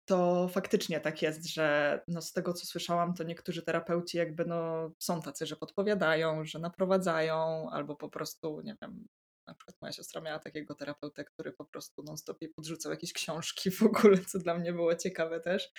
[0.09, 4.91] To faktycznie tak jest, że no z tego co słyszałam, to niektórzy terapeuci jakby no
[4.99, 9.07] są tacy, że podpowiadają, że naprowadzają, albo po prostu, nie wiem,
[9.47, 13.71] na przykład moja siostra miała takiego terapeutę, który po prostu non-stop jej podrzucał jakieś książki
[13.71, 15.73] w ogóle, co dla mnie było ciekawe też.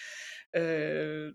[0.54, 0.62] Yy,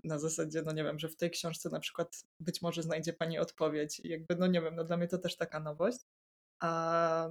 [0.04, 3.38] na zasadzie, no nie wiem, że w tej książce na przykład być może znajdzie pani
[3.38, 5.98] odpowiedź i jakby, no nie wiem, no dla mnie to też taka nowość.
[6.60, 7.30] A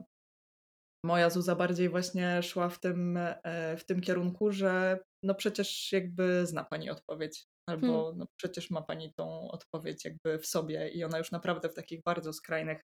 [1.06, 6.46] moja Zuza bardziej właśnie szła w tym, e, w tym kierunku, że no przecież jakby
[6.46, 7.90] zna pani odpowiedź, Hmm.
[7.90, 11.76] albo no przecież ma pani tą odpowiedź jakby w sobie i ona już naprawdę w
[11.76, 12.82] takich bardzo skrajnych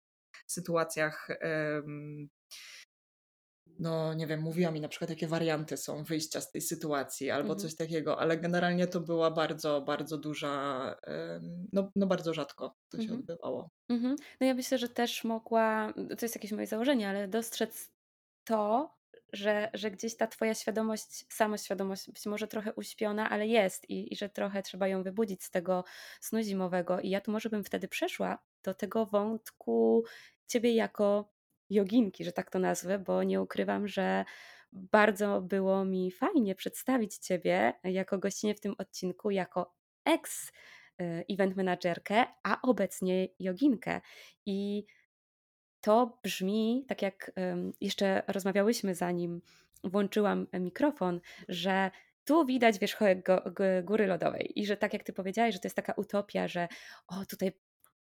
[0.51, 1.29] sytuacjach
[3.79, 7.53] no nie wiem, mówiła mi na przykład jakie warianty są wyjścia z tej sytuacji albo
[7.53, 7.59] Mhm.
[7.61, 10.51] coś takiego, ale generalnie to była bardzo, bardzo duża,
[11.73, 13.21] no, no bardzo rzadko to się Mhm.
[13.21, 13.69] odbywało.
[13.91, 14.17] Mhm.
[14.41, 17.94] No ja myślę, że też mogła, to jest jakieś moje założenie, ale dostrzec
[18.45, 18.95] to,
[19.33, 24.17] że, że gdzieś ta twoja świadomość, samoświadomość być może trochę uśpiona, ale jest i, i
[24.17, 25.85] że trochę trzeba ją wybudzić z tego
[26.21, 27.01] snu zimowego.
[27.01, 30.05] I ja tu może bym wtedy przeszła do tego wątku
[30.47, 31.33] ciebie jako
[31.71, 34.25] joginki, że tak to nazwę, bo nie ukrywam, że
[34.73, 40.53] bardzo było mi fajnie przedstawić ciebie jako gościnie w tym odcinku, jako ex
[41.01, 44.01] y, event managerkę, a obecnie joginkę.
[44.47, 44.85] I
[45.85, 47.33] to brzmi tak jak
[47.81, 49.41] jeszcze rozmawiałyśmy zanim
[49.85, 51.91] włączyłam mikrofon, że
[52.25, 53.27] tu widać wierzchołek
[53.85, 56.69] góry lodowej i że tak jak ty powiedziałaś, że to jest taka utopia, że
[57.07, 57.53] o tutaj,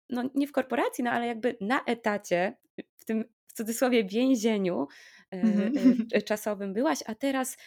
[0.09, 2.57] no nie w korporacji, no ale jakby na etacie,
[2.97, 4.87] w tym w cudzysłowie więzieniu
[5.33, 7.57] y, y, czasowym byłaś, a teraz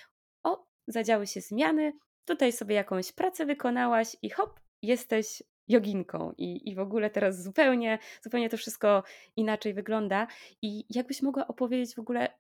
[0.43, 1.93] o, zadziały się zmiany,
[2.25, 7.99] tutaj sobie jakąś pracę wykonałaś i hop, jesteś joginką i, i w ogóle teraz zupełnie,
[8.23, 9.03] zupełnie to wszystko
[9.37, 10.27] inaczej wygląda.
[10.63, 12.39] I jakbyś mogła opowiedzieć w ogóle,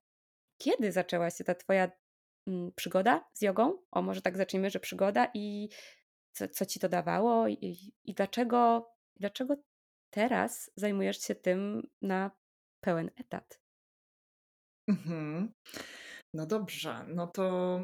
[0.59, 1.91] kiedy zaczęła się ta twoja
[2.47, 3.79] mm, przygoda z jogą?
[3.91, 5.69] O, może tak zacznijmy, że przygoda i
[6.33, 9.57] co, co ci to dawało i, i dlaczego, dlaczego
[10.11, 12.31] teraz zajmujesz się tym na
[12.81, 13.61] pełen etat?
[14.89, 15.53] Mhm.
[16.35, 17.79] No dobrze, no to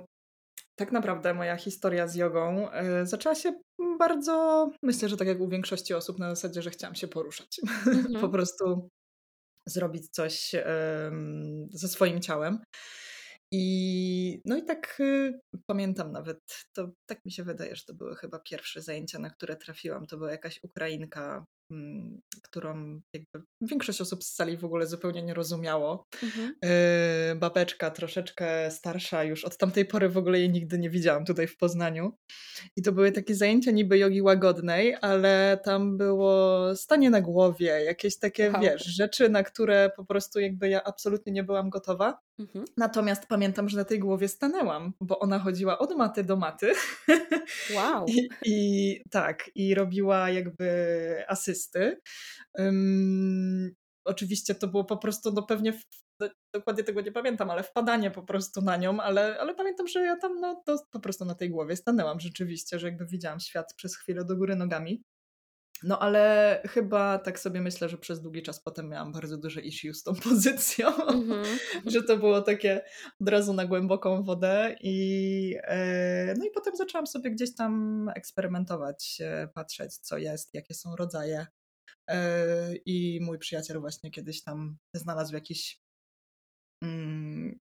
[0.77, 2.69] tak naprawdę moja historia z jogą
[3.03, 3.61] y, zaczęła się
[3.99, 7.61] bardzo, myślę, że tak jak u większości osób, na zasadzie, że chciałam się poruszać.
[7.85, 8.33] po Mhm.
[8.33, 8.89] prostu
[9.69, 12.59] zrobić coś ym, ze swoim ciałem.
[13.53, 16.39] I no i tak y, pamiętam nawet,
[16.77, 20.07] to tak mi się wydaje, że to były chyba pierwsze zajęcia, na które trafiłam.
[20.07, 21.45] To była jakaś Ukrainka,
[22.43, 26.07] którą jakby większość osób z sali w ogóle zupełnie nie rozumiało.
[26.23, 26.55] Mhm.
[26.63, 31.47] Yy, babeczka troszeczkę starsza, już od tamtej pory w ogóle jej nigdy nie widziałam tutaj
[31.47, 32.13] w Poznaniu.
[32.77, 38.19] I to były takie zajęcia niby jogi łagodnej, ale tam było stanie na głowie, jakieś
[38.19, 38.63] takie, Wow.
[38.63, 42.19] wiesz, rzeczy, na które po prostu jakby ja absolutnie nie byłam gotowa.
[42.39, 42.65] Mhm.
[42.77, 46.73] Natomiast pamiętam, że na tej głowie stanęłam, bo ona chodziła od maty do maty.
[47.75, 48.07] Wow.
[48.17, 50.67] I, I tak, i robiła jakby
[52.61, 55.85] Ym, oczywiście to było po prostu, no pewnie w,
[56.21, 60.01] do- dokładnie tego nie pamiętam, ale wpadanie po prostu na nią, ale, ale pamiętam, że
[60.01, 63.75] ja tam no, to po prostu na tej głowie stanęłam rzeczywiście, że jakby widziałam świat
[63.77, 65.05] przez chwilę do góry nogami.
[65.85, 69.95] No ale chyba tak sobie myślę, że przez długi czas potem miałam bardzo duże issue
[69.95, 71.45] z tą pozycją, Mhm.
[71.87, 72.85] że to było takie
[73.21, 79.19] od razu na głęboką wodę i e, no i potem zaczęłam sobie gdzieś tam eksperymentować,
[79.21, 81.47] e, patrzeć co jest, jakie są rodzaje.
[82.11, 85.82] E, I mój przyjaciel właśnie kiedyś tam znalazł jakiś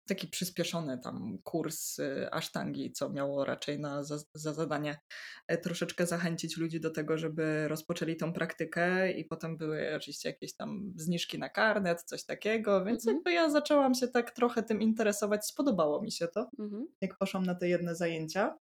[0.08, 5.00] taki przyspieszony tam kurs y, asztangi, co miało raczej na, za, za zadanie
[5.48, 10.56] e, troszeczkę zachęcić ludzi do tego, żeby rozpoczęli tą praktykę i potem były oczywiście jakieś
[10.56, 13.18] tam zniżki na karnet, coś takiego, więc Mhm.
[13.18, 16.88] jakby ja zaczęłam się tak trochę tym interesować, spodobało mi się to, Mhm.
[17.02, 18.58] jak poszłam na te jedne zajęcia,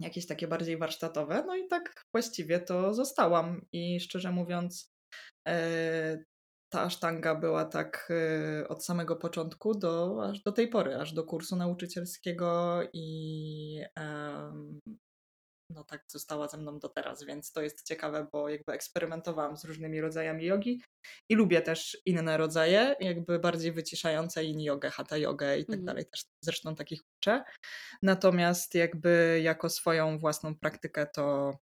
[0.00, 4.92] jakieś takie bardziej warsztatowe, no i tak właściwie to zostałam i szczerze mówiąc
[5.48, 6.24] e,
[6.72, 8.08] ta asztanga była tak
[8.62, 13.80] y, od samego początku do, aż do tej pory, aż do kursu nauczycielskiego i
[15.70, 19.64] no tak została ze mną do teraz, więc to jest ciekawe, bo jakby eksperymentowałam z
[19.64, 20.82] różnymi rodzajami jogi
[21.28, 25.84] i lubię też inne rodzaje, jakby bardziej wyciszające in jogę, hatha jogę i tak Mhm.
[25.84, 27.44] dalej, też zresztą takich uczę.
[28.02, 31.56] Natomiast jakby jako swoją własną praktykę to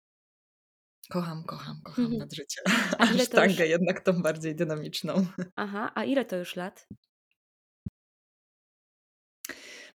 [1.11, 2.19] kocham, kocham, kocham Mhm.
[2.19, 2.61] nad życie.
[2.99, 5.27] A ile to już jednak tą bardziej dynamiczną.
[5.57, 6.87] Aha, a ile to już lat?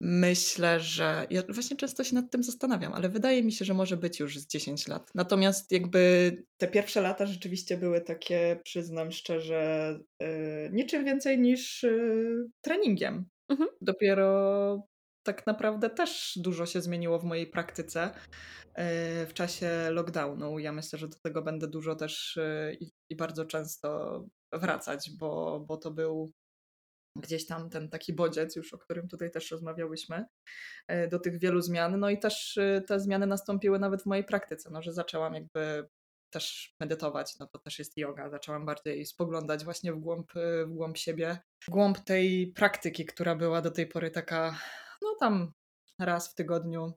[0.02, 3.98] Myślę, że ja właśnie często się nad tym zastanawiam, ale wydaje mi się, że może
[3.98, 5.12] być już z 10 lat.
[5.16, 10.28] Natomiast jakby te pierwsze lata rzeczywiście były takie, przyznam szczerze, yy,
[10.72, 13.26] niczym więcej niż yy, treningiem.
[13.50, 13.70] Mhm.
[13.82, 14.88] Dopiero
[15.26, 18.10] tak naprawdę też dużo się zmieniło w mojej praktyce
[18.78, 18.84] yy,
[19.26, 20.60] w czasie lockdownu.
[20.60, 22.40] Ja myślę, że do tego będę dużo też
[22.72, 24.22] yy, i, bardzo często
[24.54, 26.32] wracać, bo, bo to był
[27.16, 30.26] gdzieś tam ten taki bodziec, już o którym tutaj też rozmawiałyśmy,
[30.88, 32.00] e, do tych wielu zmian.
[32.00, 35.88] No i też e, te zmiany nastąpiły nawet w mojej praktyce, no, że zaczęłam jakby
[36.30, 38.30] też medytować, no to też jest yoga.
[38.30, 43.36] Zaczęłam bardziej spoglądać właśnie w głąb, e, w głąb siebie, w głąb tej praktyki, która
[43.36, 44.60] była do tej pory taka,
[45.02, 45.52] no tam
[46.00, 46.94] raz w tygodniu,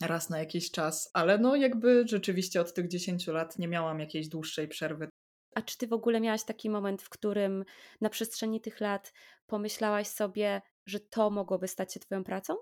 [0.00, 4.28] raz na jakiś czas, ale no jakby rzeczywiście od tych 10 lat nie miałam jakiejś
[4.28, 5.08] dłuższej przerwy.
[5.54, 7.64] A czy ty w ogóle miałaś taki moment, w którym
[8.00, 9.12] na przestrzeni tych lat
[9.46, 12.54] pomyślałaś sobie, że to mogłoby stać się twoją pracą?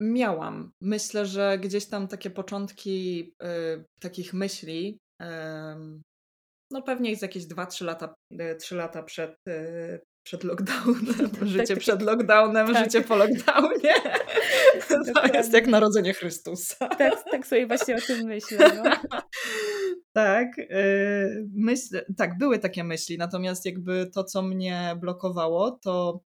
[0.00, 0.72] Miałam.
[0.80, 5.26] Myślę, że gdzieś tam takie początki y, takich myśli, y,
[6.70, 11.30] no pewnie z jakieś 2-3 lata, y, 3 lata przed, y, przed lockdownem.
[11.42, 12.84] Życie tak, przed lockdownem, tak.
[12.84, 13.94] życie po lockdownie.
[15.14, 16.88] to jest jak narodzenie Chrystusa.
[16.88, 18.82] Tak, tak sobie właśnie o tym myślę.
[18.84, 19.20] No.
[20.14, 26.20] Tak, yy, myśl, tak, były takie myśli, natomiast jakby to, co mnie blokowało, to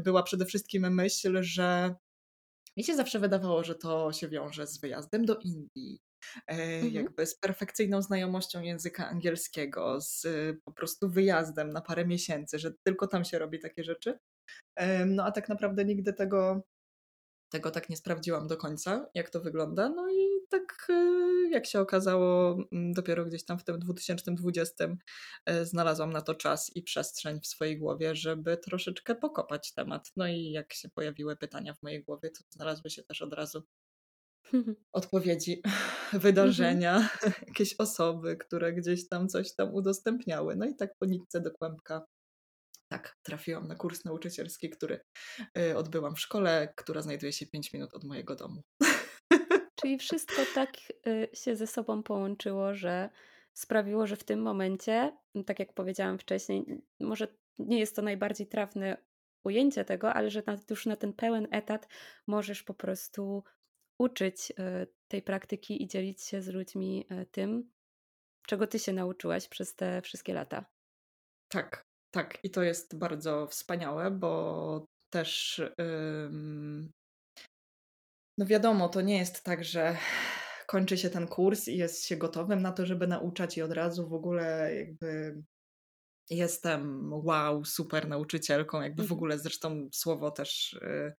[0.00, 1.94] była przede wszystkim myśl, że
[2.76, 6.00] mi się zawsze wydawało, że to się wiąże z wyjazdem do Indii,
[6.46, 6.92] Mhm.
[6.92, 12.72] jakby z perfekcyjną znajomością języka angielskiego, z y, po prostu wyjazdem na parę miesięcy, że
[12.84, 14.18] tylko tam się robi takie rzeczy.
[14.76, 16.62] Em, No a tak naprawdę nigdy tego,
[17.52, 19.88] tego tak nie sprawdziłam do końca, jak to wygląda.
[19.88, 24.96] No i tak y, jak się okazało, mm, dopiero gdzieś tam w tym 2020
[25.46, 30.12] e, znalazłam na to czas i przestrzeń w swojej głowie, żeby troszeczkę pokopać temat.
[30.16, 33.62] No i jak się pojawiły pytania w mojej głowie, to znalazły się też od razu
[34.92, 35.62] odpowiedzi,
[36.12, 37.08] wydarzenia,
[37.48, 40.56] jakieś osoby, które gdzieś tam coś tam udostępniały.
[40.56, 42.06] No i tak po nitce do kłębka
[42.88, 45.00] tak, trafiłam na kurs nauczycielski, który
[45.58, 48.62] y, odbyłam w szkole, która znajduje się 5 minut od mojego domu.
[49.80, 50.70] Czyli wszystko tak
[51.06, 53.10] y, się ze sobą połączyło, że
[53.54, 57.28] sprawiło, że w tym momencie, tak jak powiedziałam wcześniej, może
[57.58, 58.96] nie jest to najbardziej trafne
[59.44, 61.88] ujęcie tego, ale że na, już na ten pełen etat
[62.26, 63.42] możesz po prostu
[64.02, 64.54] uczyć y,
[65.08, 67.72] tej praktyki i dzielić się z ludźmi y, tym,
[68.46, 70.66] czego ty się nauczyłaś przez te wszystkie lata.
[71.48, 72.38] Tak, tak.
[72.44, 76.90] I to jest bardzo wspaniałe, bo też ym,
[78.38, 79.96] no wiadomo, to nie jest tak, że
[80.66, 84.08] kończy się ten kurs i jest się gotowym na to, żeby nauczać i od razu
[84.08, 85.42] w ogóle jakby
[86.30, 88.82] jestem wow, super nauczycielką.
[88.82, 89.12] Jakby w Mhm.
[89.12, 91.14] ogóle zresztą słowo też y,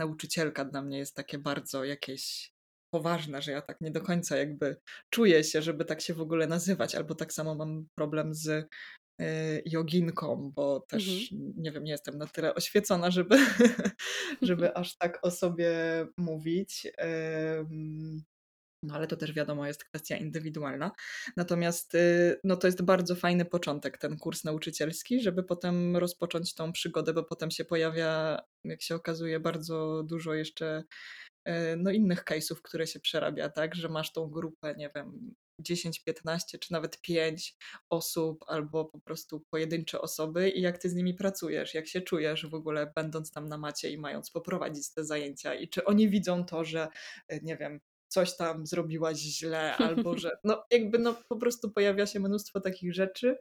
[0.00, 2.52] nauczycielka dla mnie jest takie bardzo jakieś
[2.94, 4.76] poważne, że ja tak nie do końca jakby
[5.10, 6.94] czuję się, żeby tak się w ogóle nazywać.
[6.94, 12.26] Albo tak samo mam problem z y, joginką, bo też nie wiem, nie jestem na
[12.26, 13.38] tyle oświecona, żeby,
[14.42, 15.72] żeby aż tak o sobie
[16.16, 16.86] mówić.
[18.82, 20.90] No ale to też wiadomo, jest kwestia indywidualna.
[21.36, 26.72] Natomiast y, no, to jest bardzo fajny początek, ten kurs nauczycielski, żeby potem rozpocząć tą
[26.72, 30.84] przygodę, bo potem się pojawia, jak się okazuje, bardzo dużo jeszcze
[31.48, 36.04] y, no, innych case'ów, które się przerabia, tak, że masz tą grupę, nie wiem, 10,
[36.04, 37.56] 15 czy nawet 5
[37.90, 42.46] osób albo po prostu pojedyncze osoby i jak ty z nimi pracujesz, jak się czujesz
[42.46, 46.44] w ogóle będąc tam na macie i mając poprowadzić te zajęcia i czy oni widzą
[46.44, 46.88] to, że
[47.32, 47.80] y, nie wiem,
[48.12, 52.94] coś tam zrobiłaś źle, albo że no jakby no po prostu pojawia się mnóstwo takich
[52.94, 53.38] rzeczy,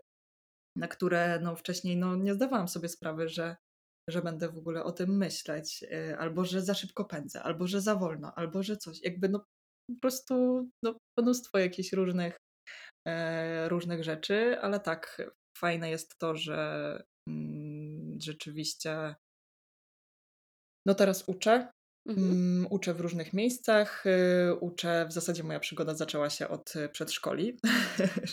[0.75, 3.55] na które no wcześniej no nie zdawałam sobie sprawy, że,
[4.09, 7.81] że będę w ogóle o tym myśleć, y, albo że za szybko pędzę, albo że
[7.81, 9.39] za wolno, albo że coś, jakby no
[9.89, 12.37] po prostu no, mnóstwo jakichś różnych,
[13.07, 19.15] e, różnych rzeczy, ale tak fajne jest to, że mm, rzeczywiście
[20.85, 21.71] no teraz uczę,
[22.09, 22.31] Mhm.
[22.31, 24.03] Mm, Uczę w różnych miejscach.
[24.05, 27.57] y, Uczę, w zasadzie moja przygoda zaczęła się od y, przedszkoli.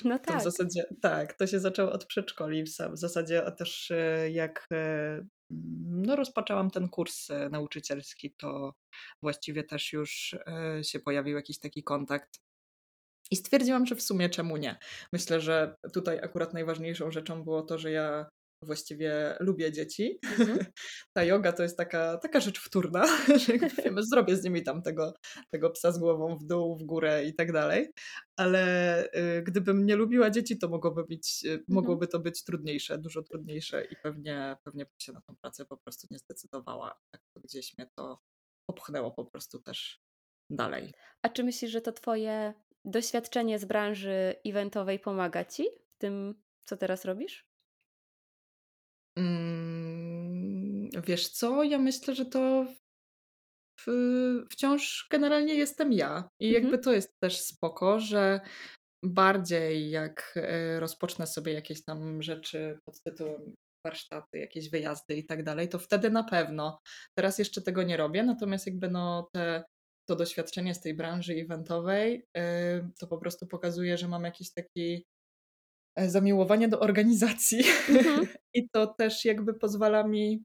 [0.04, 0.42] No To w tak.
[0.42, 2.62] zasadzie, tak, to się zaczęło od przedszkoli.
[2.64, 5.26] W sa- w zasadzie też y, jak y,
[5.90, 8.74] no, rozpoczęłam ten kurs nauczycielski, to
[9.22, 10.36] właściwie też już
[10.82, 12.36] się pojawił jakiś taki kontakt.
[13.30, 14.78] I stwierdziłam, że w sumie czemu nie.
[15.12, 18.26] Myślę, że tutaj akurat najważniejszą rzeczą było to, że ja
[18.62, 20.18] właściwie lubię dzieci.
[20.38, 20.58] Mhm.
[21.16, 23.06] Ta yoga to jest taka, taka rzecz wtórna,
[23.46, 23.52] że
[23.84, 25.14] wiemy, zrobię z nimi tam tego,
[25.50, 27.92] tego psa z głową w dół, w górę i tak dalej.
[28.36, 31.64] Ale y, gdybym nie lubiła dzieci, to mogłoby, być, y, mhm.
[31.68, 35.76] mogłoby to być trudniejsze, dużo trudniejsze i pewnie, pewnie bym się na tą pracę po
[35.76, 36.98] prostu nie zdecydowała.
[37.10, 38.22] Tak gdzieś mnie to
[38.66, 40.00] popchnęło po prostu też
[40.50, 40.92] dalej.
[41.22, 42.54] A czy myślisz, że to twoje
[42.84, 47.45] doświadczenie z branży eventowej pomaga ci w tym, co teraz robisz?
[49.18, 52.66] Mm, wiesz co, ja myślę, że to
[53.80, 53.86] w,
[54.50, 56.28] wciąż generalnie jestem ja.
[56.40, 56.82] I jakby mhm.
[56.82, 58.40] to jest też spoko, że
[59.04, 63.54] bardziej jak e, rozpocznę sobie jakieś tam rzeczy pod tytułem
[63.86, 66.78] warsztaty, jakieś wyjazdy i tak dalej, to wtedy na pewno.
[67.18, 69.64] Teraz jeszcze tego nie robię, natomiast jakby no te,
[70.08, 72.42] to doświadczenie z tej branży eventowej yy,
[73.00, 75.04] to po prostu pokazuje, że mam jakiś taki
[75.96, 77.64] E, zamiłowanie do organizacji.
[77.88, 78.26] Mhm.
[78.54, 80.44] I to też jakby pozwala mi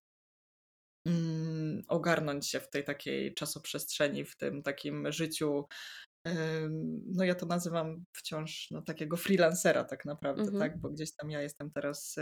[1.07, 5.65] mm, ogarnąć się w tej takiej czasoprzestrzeni, w tym takim życiu.
[7.05, 10.59] No ja to nazywam wciąż no, takiego freelancera tak naprawdę, mhm.
[10.59, 10.79] tak?
[10.79, 12.15] Bo gdzieś tam ja jestem teraz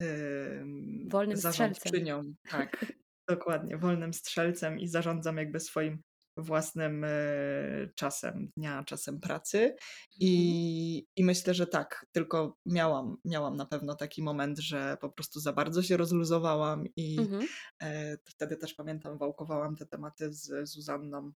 [0.00, 0.64] yy,
[1.08, 2.34] wolnym zarządczynią.
[2.50, 2.86] Tak,
[3.30, 6.02] dokładnie, wolnym strzelcem i zarządzam jakby swoim
[6.42, 7.10] własnym e,
[7.94, 9.76] czasem dnia, czasem pracy.
[10.20, 11.12] I, mhm.
[11.16, 15.52] I myślę, że tak, tylko miałam, miałam na pewno taki moment, że po prostu za
[15.52, 17.46] bardzo się rozluzowałam i mhm.
[17.82, 21.32] E, wtedy też pamiętam, wałkowałam te tematy z Zuzanną.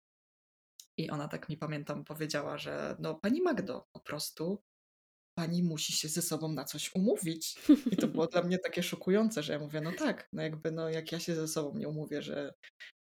[0.97, 4.63] I ona tak mi pamiętam powiedziała, że no pani Magdo, po prostu
[5.35, 7.59] pani musi się ze sobą na coś umówić.
[7.91, 10.89] I to było dla mnie takie szokujące, że ja mówię, no tak, no jakby no
[10.89, 12.55] jak ja się ze sobą nie umówię, że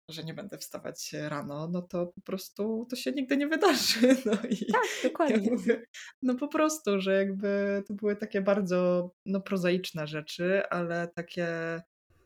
[0.08, 4.16] że nie będę wstawać rano, no to po prostu to się nigdy nie wydarzy.
[4.26, 5.36] No i tak, dokładnie.
[5.36, 5.82] Ja mówię,
[6.22, 11.46] no po prostu, że jakby to były takie bardzo no, prozaiczne rzeczy, ale takie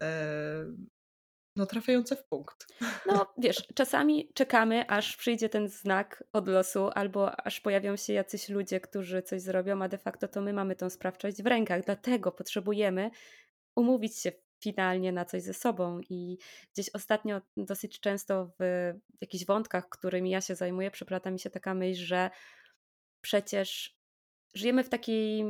[0.03, 0.64] e,
[1.57, 2.66] no, trafiające w punkt.
[3.07, 8.49] No wiesz, czasami czekamy, aż przyjdzie ten znak od losu, albo aż pojawią się jacyś
[8.49, 11.85] ludzie, którzy coś zrobią, a de facto to my mamy tą sprawczość w rękach.
[11.85, 13.11] Dlatego potrzebujemy
[13.76, 16.00] umówić się finalnie na coś ze sobą.
[16.11, 16.38] I
[16.72, 21.74] gdzieś ostatnio dosyć często w jakichś wątkach, którymi ja się zajmuję, przeplata mi się taka
[21.74, 22.30] myśl, że
[23.20, 23.98] przecież
[24.54, 25.44] żyjemy w takiej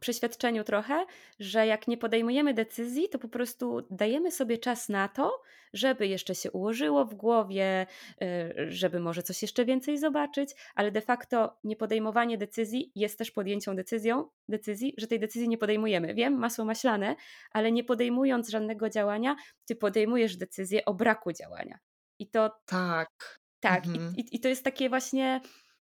[0.00, 1.06] przeświadczeniu trochę,
[1.38, 5.42] że jak nie podejmujemy decyzji, to po prostu dajemy sobie czas na to,
[5.72, 7.86] żeby jeszcze się ułożyło w głowie,
[8.22, 8.26] y,
[8.72, 14.28] żeby może coś jeszcze więcej zobaczyć, ale de facto niepodejmowanie decyzji jest też podjęciem decyzją,
[14.48, 16.14] decyzji, że tej decyzji nie podejmujemy.
[16.14, 17.16] Wiem, masło maślane,
[17.52, 19.36] ale nie podejmując żadnego działania,
[19.66, 21.78] ty podejmujesz decyzję o braku działania.
[22.18, 23.40] I to tak.
[23.60, 24.16] Tak, mhm.
[24.16, 25.40] i, i, to jest takie właśnie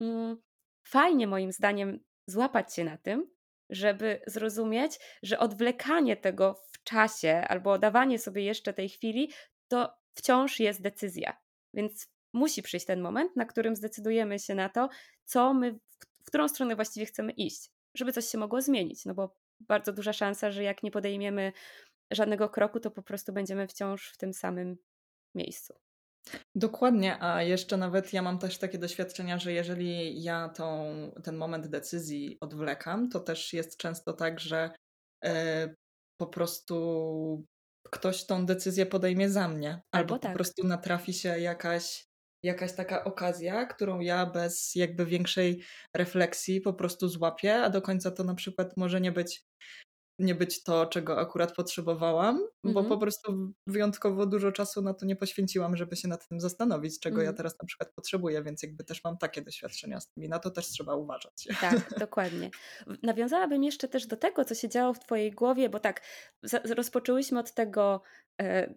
[0.02, 0.38] mm,
[0.88, 3.28] fajnie moim zdaniem złapać się na tym,
[3.72, 9.32] żeby zrozumieć, że odwlekanie tego w czasie albo dawanie sobie jeszcze tej chwili,
[9.68, 11.38] to wciąż jest decyzja.
[11.74, 14.90] Więc musi przyjść ten moment, na którym zdecydujemy się na to,
[15.26, 15.80] co my,
[16.24, 19.06] w którą stronę właściwie chcemy iść, żeby coś się mogło zmienić.
[19.06, 21.54] No bo bardzo duża szansa, że jak nie podejmiemy
[22.12, 24.78] żadnego kroku, to po prostu będziemy wciąż w tym samym
[25.36, 25.74] miejscu.
[26.56, 30.86] Dokładnie, a jeszcze nawet ja mam też takie doświadczenia, że jeżeli ja tą,
[31.24, 34.72] ten moment decyzji odwlekam, to też jest często tak, że
[35.26, 35.76] e,
[36.18, 37.46] po prostu
[37.92, 40.32] ktoś tą decyzję podejmie za mnie, albo, albo tak.
[40.32, 42.06] po prostu natrafi się jakaś,
[42.44, 45.64] jakaś taka okazja, którą ja bez jakby większej
[45.96, 49.44] refleksji po prostu złapię, a do końca to na przykład może nie być
[50.22, 53.00] nie być to, czego akurat potrzebowałam, bo po mhm.
[53.00, 57.30] prostu wyjątkowo dużo czasu na to nie poświęciłam, żeby się nad tym zastanowić, czego ja
[57.30, 57.38] mhm.
[57.38, 60.52] teraz na przykład potrzebuję, więc jakby też mam takie doświadczenia z tym i na to
[60.52, 61.48] też trzeba uważać.
[61.62, 62.50] Tak, dokładnie.
[63.04, 66.02] Nawiązałabym jeszcze też do tego, co się działo w Twojej głowie, bo tak,
[66.76, 68.02] rozpoczęłyśmy od tego.
[68.42, 68.74] E,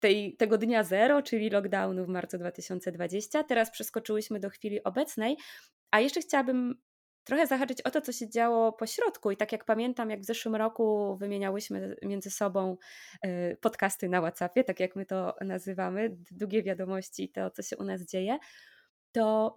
[0.00, 3.44] tej, tego dnia zero, czyli lockdownu w marcu 2020.
[3.44, 5.36] Teraz przeskoczyłyśmy do chwili obecnej,
[5.90, 6.74] a jeszcze chciałabym
[7.24, 9.30] trochę zahaczyć o to, co się działo po środku.
[9.30, 12.76] I tak jak pamiętam, jak w zeszłym roku wymieniałyśmy między sobą
[13.26, 17.84] y, podcasty na WhatsAppie, tak jak my to nazywamy, długie wiadomości, to co się u
[17.84, 18.38] nas dzieje,
[19.12, 19.54] to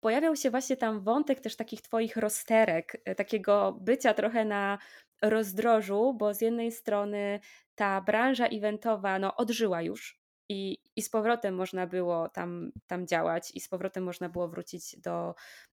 [0.00, 4.78] pojawiał się właśnie tam wątek też takich Twoich rozterek, y, takiego bycia trochę na
[5.22, 7.40] rozdrożu, bo z jednej strony
[7.74, 10.20] ta branża eventowa no, odżyła już.
[10.48, 14.96] I, I z powrotem można było tam, tam działać, i z powrotem można było wrócić
[15.00, 15.34] do,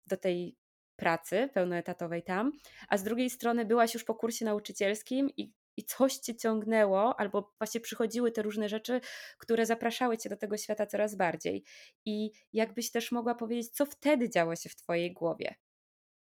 [0.08, 0.56] do tej
[0.96, 2.52] pracy pełnoetatowej tam,
[2.90, 7.54] a z drugiej strony byłaś już po kursie nauczycielskim i i coś cię ciągnęło, albo
[7.60, 9.02] właśnie przychodziły te różne rzeczy,
[9.38, 11.64] które zapraszały cię do tego świata coraz bardziej.
[12.06, 15.56] I jakbyś też mogła powiedzieć, co wtedy działo się w twojej głowie,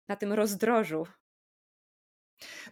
[0.09, 1.07] na tym rozdrożu.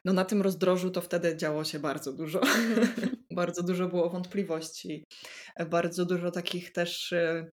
[0.04, 2.42] No na tym rozdrożu to wtedy działo się bardzo dużo.
[2.42, 3.16] Mhm.
[3.30, 5.04] bardzo dużo było wątpliwości,
[5.70, 7.50] bardzo dużo takich też e,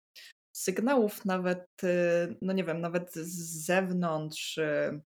[0.56, 5.00] sygnałów nawet, e, no nie wiem, nawet z zewnątrz, e,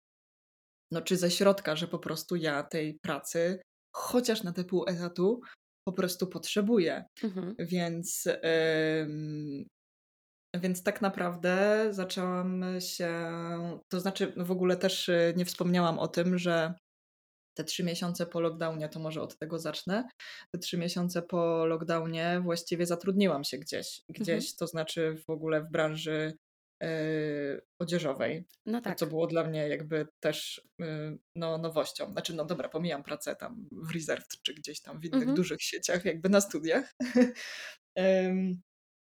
[0.92, 3.62] no czy ze środka, że po prostu ja tej pracy,
[3.96, 5.40] chociaż na te pół etatu,
[5.88, 7.04] po prostu potrzebuję.
[7.22, 7.54] Mhm.
[7.58, 8.28] Więc,
[9.02, 9.66] ym,
[10.56, 13.32] więc tak naprawdę zaczęłam się,
[13.88, 16.74] to znaczy w ogóle też nie wspomniałam o tym, że
[17.54, 20.08] te trzy miesiące po lockdownie, to może od tego zacznę.
[20.52, 24.56] Te trzy miesiące po lockdownie właściwie zatrudniłam się gdzieś, gdzieś, mhm.
[24.58, 26.38] to znaczy w ogóle w branży
[26.82, 26.88] yy,
[27.78, 28.44] odzieżowej.
[28.66, 28.98] No tak.
[28.98, 32.12] Co było dla mnie jakby też yy, no, nowością.
[32.12, 35.36] Znaczy, no dobra, pomijam pracę tam w Reserved czy gdzieś tam w innych mhm.
[35.36, 36.94] dużych sieciach, jakby na studiach.
[37.96, 38.56] yy,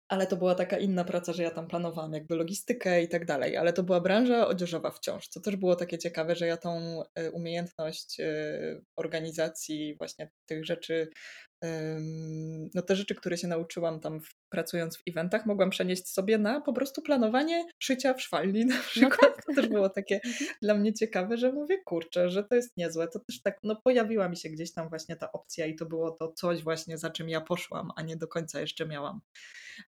[0.08, 3.56] ale to była taka inna praca, że ja tam planowałam jakby logistykę i tak dalej,
[3.56, 7.30] ale to była branża odzieżowa wciąż, co też było takie ciekawe, że ja tą e,
[7.30, 11.08] umiejętność e, organizacji właśnie tych rzeczy,
[12.74, 16.72] no te rzeczy, które się nauczyłam tam pracując w eventach, mogłam przenieść sobie na po
[16.72, 19.22] prostu planowanie szycia w szwalni na no przykład.
[19.22, 19.44] No tak.
[19.44, 20.50] To też było takie mhm.
[20.62, 23.08] dla mnie ciekawe, że mówię, kurczę, że to jest niezłe.
[23.08, 26.10] To też tak, no pojawiła mi się gdzieś tam właśnie ta opcja i to było
[26.10, 29.20] to coś właśnie, za czym ja poszłam, a nie do końca jeszcze miałam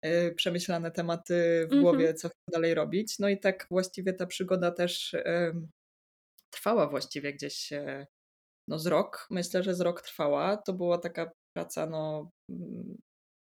[0.05, 2.17] Y, przemyślane tematy w głowie, mhm.
[2.17, 3.19] co dalej robić.
[3.19, 5.15] No i tak właściwie ta przygoda też
[6.49, 7.69] trwała właściwie gdzieś
[8.67, 9.27] no z rok.
[9.29, 10.57] Myślę, że z rok trwała.
[10.57, 12.97] To była taka praca no mm,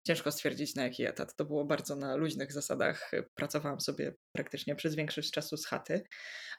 [0.08, 1.36] Ciężko stwierdzić na jaki etat.
[1.36, 3.12] To było bardzo na luźnych zasadach.
[3.36, 6.04] Pracowałam sobie praktycznie przez większość czasu z chaty,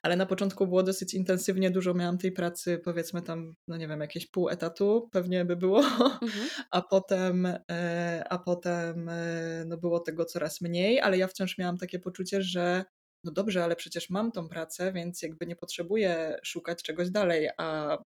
[0.03, 4.01] ale na początku było dosyć intensywnie, dużo miałam tej pracy, powiedzmy tam, no nie wiem,
[4.01, 5.79] jakieś pół etatu pewnie by było,
[6.23, 6.49] mhm.
[6.71, 11.79] a potem, e, a potem e, no było tego coraz mniej, ale ja wciąż miałam
[11.79, 12.85] takie poczucie, że
[13.25, 17.99] no dobrze, ale przecież mam tą pracę, więc jakby nie potrzebuję szukać czegoś dalej, a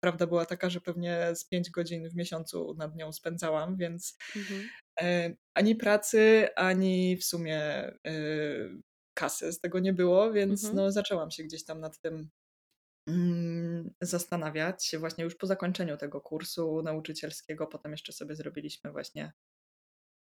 [0.00, 4.68] prawda była taka, że pewnie z 5 godzin w miesiącu nad nią spędzałam, więc mhm.
[5.00, 7.94] e, ani pracy, ani w sumie e,
[9.14, 10.76] kasy z tego nie było, więc mhm.
[10.76, 12.30] no, zaczęłam się gdzieś tam nad tym
[13.08, 14.96] mm, zastanawiać.
[14.98, 19.32] Właśnie już po zakończeniu tego kursu nauczycielskiego, potem jeszcze sobie zrobiliśmy właśnie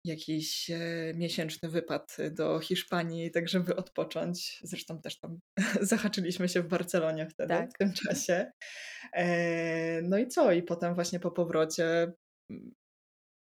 [0.08, 0.78] jakiś e,
[1.14, 4.60] miesięczny wypad do Hiszpanii, tak żeby odpocząć.
[4.62, 5.38] Zresztą też tam
[5.80, 7.70] zahaczyliśmy się w Barcelonie wtedy, tak.
[7.70, 8.52] w tym czasie.
[9.12, 10.52] E, no i co?
[10.52, 12.12] I potem właśnie po powrocie
[12.50, 12.74] mm,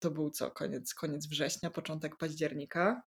[0.03, 0.51] to był co?
[0.51, 3.01] Koniec, koniec września, początek października.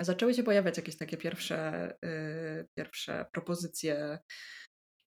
[0.00, 1.92] Zaczęły się pojawiać jakieś takie pierwsze,
[2.74, 4.18] pierwsze propozycje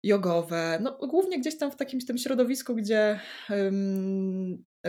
[0.04, 3.20] jogowe, no głównie gdzieś tam w takim tym środowisku, gdzie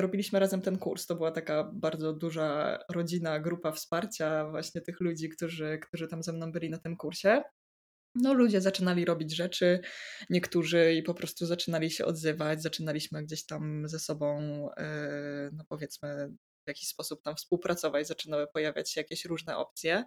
[0.02, 1.06] robiliśmy razem ten kurs.
[1.06, 6.34] To była taka bardzo duża rodzina, grupa wsparcia właśnie tych ludzi, którzy, którzy tam ze
[6.34, 7.42] mną byli na tym kursie.
[8.16, 9.80] No, ludzie zaczynali robić rzeczy,
[10.30, 14.40] niektórzy i po prostu zaczynali się odzywać, zaczynaliśmy gdzieś tam ze sobą,
[14.78, 16.30] e, no powiedzmy,
[16.66, 20.04] w jakiś sposób tam współpracować, zaczynały pojawiać się jakieś różne opcje.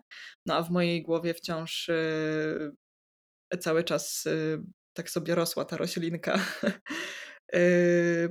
[0.46, 4.62] No a w mojej głowie wciąż e, cały czas e,
[4.92, 6.38] tak sobie rosła ta roślinka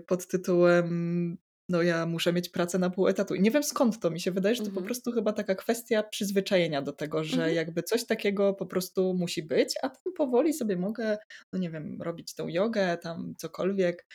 [0.08, 1.38] pod tytułem
[1.70, 3.36] no ja muszę mieć pracę na pół etatu.
[3.36, 4.84] I nie wiem skąd to mi się wydaje, że to mhm.
[4.84, 7.56] po prostu chyba taka kwestia przyzwyczajenia do tego, że mhm.
[7.56, 11.18] jakby coś takiego po prostu musi być, a powoli sobie mogę,
[11.54, 14.06] no nie wiem, robić tą jogę, tam cokolwiek.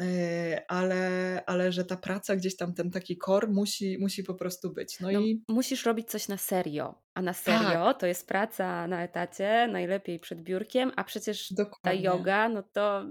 [0.00, 4.72] Yy, ale, ale że ta praca gdzieś tam, ten taki kor musi, musi po prostu
[4.72, 5.00] być.
[5.00, 8.00] No, no i musisz robić coś na serio, a na serio tak.
[8.00, 11.78] to jest praca na etacie, najlepiej przed biurkiem, a przecież Dokładnie.
[11.82, 13.06] ta yoga, no to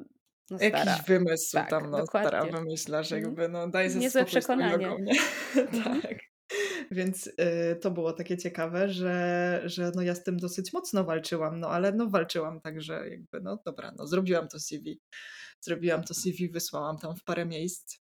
[0.49, 2.29] no Jakiś wymysł tak, tam, no dokładnie.
[2.29, 3.23] stara wymyśla, że mhm.
[3.35, 4.87] jakby no daj ze Niezłe przekonanie.
[5.55, 6.01] Mhm.
[6.01, 6.17] tak.
[6.91, 7.33] Więc y,
[7.81, 11.91] to było takie ciekawe, że, że no ja z tym dosyć mocno walczyłam, no ale
[11.91, 15.01] no walczyłam tak, że jakby no dobra, no zrobiłam to CV.
[15.61, 17.97] Zrobiłam to CV, wysłałam tam w parę miejsc.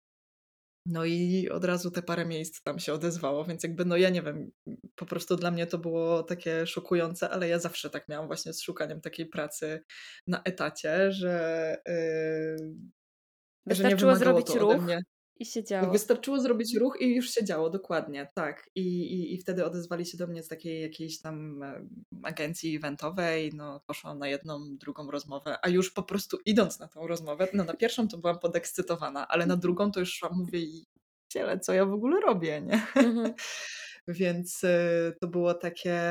[0.85, 4.21] No i od razu te parę miejsc tam się odezwało, więc jakby, no ja nie
[4.21, 4.51] wiem,
[4.95, 8.61] po prostu dla mnie to było takie szokujące, ale ja zawsze tak miałam właśnie z
[8.61, 9.83] szukaniem takiej pracy
[10.27, 14.99] na etacie, że, yy, że nie zrobić to ruch mnie.
[15.43, 15.91] I się działo.
[15.91, 18.69] Wystarczyło zrobić ruch i już się działo, dokładnie, tak.
[18.75, 21.87] I, i, i wtedy odezwali się do mnie z takiej jakiejś tam e,
[22.23, 27.07] agencji eventowej, no poszłam na jedną, drugą rozmowę, a już po prostu idąc na tą
[27.07, 30.85] rozmowę, no na pierwszą to byłam podekscytowana, ale na drugą to już szłam, mówię i
[31.33, 32.87] ciele, co ja w ogóle robię, nie?
[32.95, 33.33] Mhm.
[34.07, 36.01] Więc y, to było takie,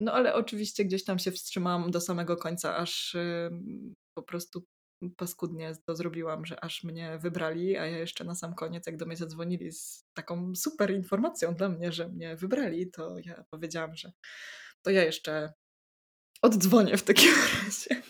[0.00, 3.50] no ale oczywiście gdzieś tam się wstrzymałam do samego końca, aż y,
[4.14, 4.64] po prostu
[5.10, 9.06] paskudnie to zrobiłam, że aż mnie wybrali, a ja jeszcze na sam koniec, jak do
[9.06, 14.12] mnie zadzwonili z taką super informacją dla mnie, że mnie wybrali, to ja powiedziałam, że
[14.82, 15.52] to ja jeszcze
[16.42, 17.30] oddzwonię w takim
[17.64, 18.02] razie.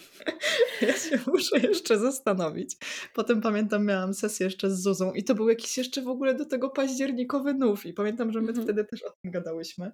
[0.81, 2.77] Ja się muszę jeszcze zastanowić.
[3.15, 6.45] Potem pamiętam, miałam sesję jeszcze z Zuzą i to był jakiś jeszcze w ogóle do
[6.45, 8.67] tego październikowy nów i pamiętam, że my Mhm.
[8.67, 9.93] wtedy też o tym gadałyśmy.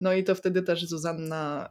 [0.00, 1.70] No i to wtedy też Zuzanna,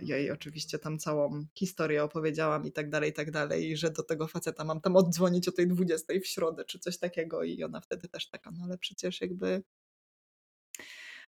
[0.00, 3.76] y, ja jej oczywiście tam całą historię opowiedziałam i tak dalej, i tak dalej, i
[3.76, 7.42] że do tego faceta mam tam oddzwonić o tej 20 w środę, czy coś takiego
[7.42, 9.62] i ona wtedy też taka, no ale przecież jakby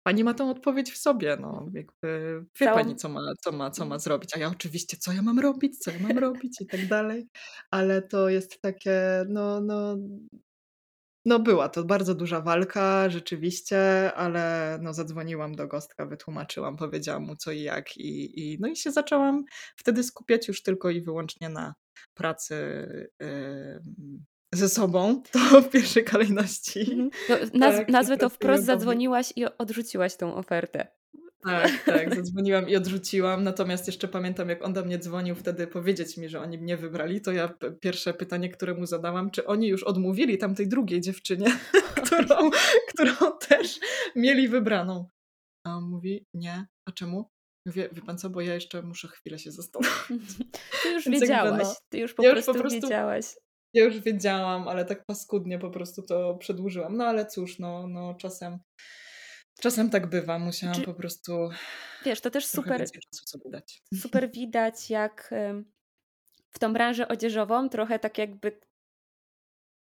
[0.02, 3.70] pani ma tą odpowiedź w sobie, no jakby wie Całą- pani, co ma, co, ma,
[3.70, 6.66] co ma zrobić, a ja oczywiście, co ja mam robić, co ja mam robić i
[6.66, 7.28] tak dalej,
[7.70, 9.96] ale to jest takie, no, no,
[11.24, 17.36] no była to bardzo duża walka, rzeczywiście, ale no zadzwoniłam do Gostka, wytłumaczyłam, powiedziałam mu
[17.36, 19.44] co i jak i, i no i się zaczęłam
[19.76, 21.74] wtedy skupiać już tylko i wyłącznie na
[22.14, 22.54] pracy
[23.22, 27.10] ym, ze sobą, to w pierwszej kolejności.
[27.28, 30.88] No, naz- Tak, nazwę to wprost, zadzwoniłaś i odrzuciłaś tą ofertę.
[31.44, 36.16] Tak, tak, zadzwoniłam i odrzuciłam, natomiast jeszcze pamiętam, jak on do mnie dzwonił wtedy powiedzieć
[36.16, 39.82] mi, że oni mnie wybrali, to ja pierwsze pytanie, które mu zadałam, czy oni już
[39.82, 41.46] odmówili tamtej drugiej dziewczynie,
[42.04, 42.50] którą,
[42.88, 43.80] którą też
[44.16, 45.08] mieli wybraną.
[45.66, 47.30] A on mówi, nie, a czemu?
[47.66, 50.36] Mówię, wie pan co, bo ja jeszcze muszę chwilę się zastanowić.
[50.82, 53.24] Ty już Więc wiedziałaś, no, ty już po, ja już prostu, po prostu- wiedziałaś.
[53.74, 56.96] Ja już wiedziałam, ale tak paskudnie po prostu to przedłużyłam.
[56.96, 58.58] No ale cóż, no, no czasem,
[59.60, 60.38] czasem tak bywa.
[60.38, 61.48] Musiałam Czy- po prostu
[62.04, 62.84] Wiesz, to też super,
[63.94, 65.34] super widać, jak
[66.50, 68.60] w tą branżę odzieżową trochę tak jakby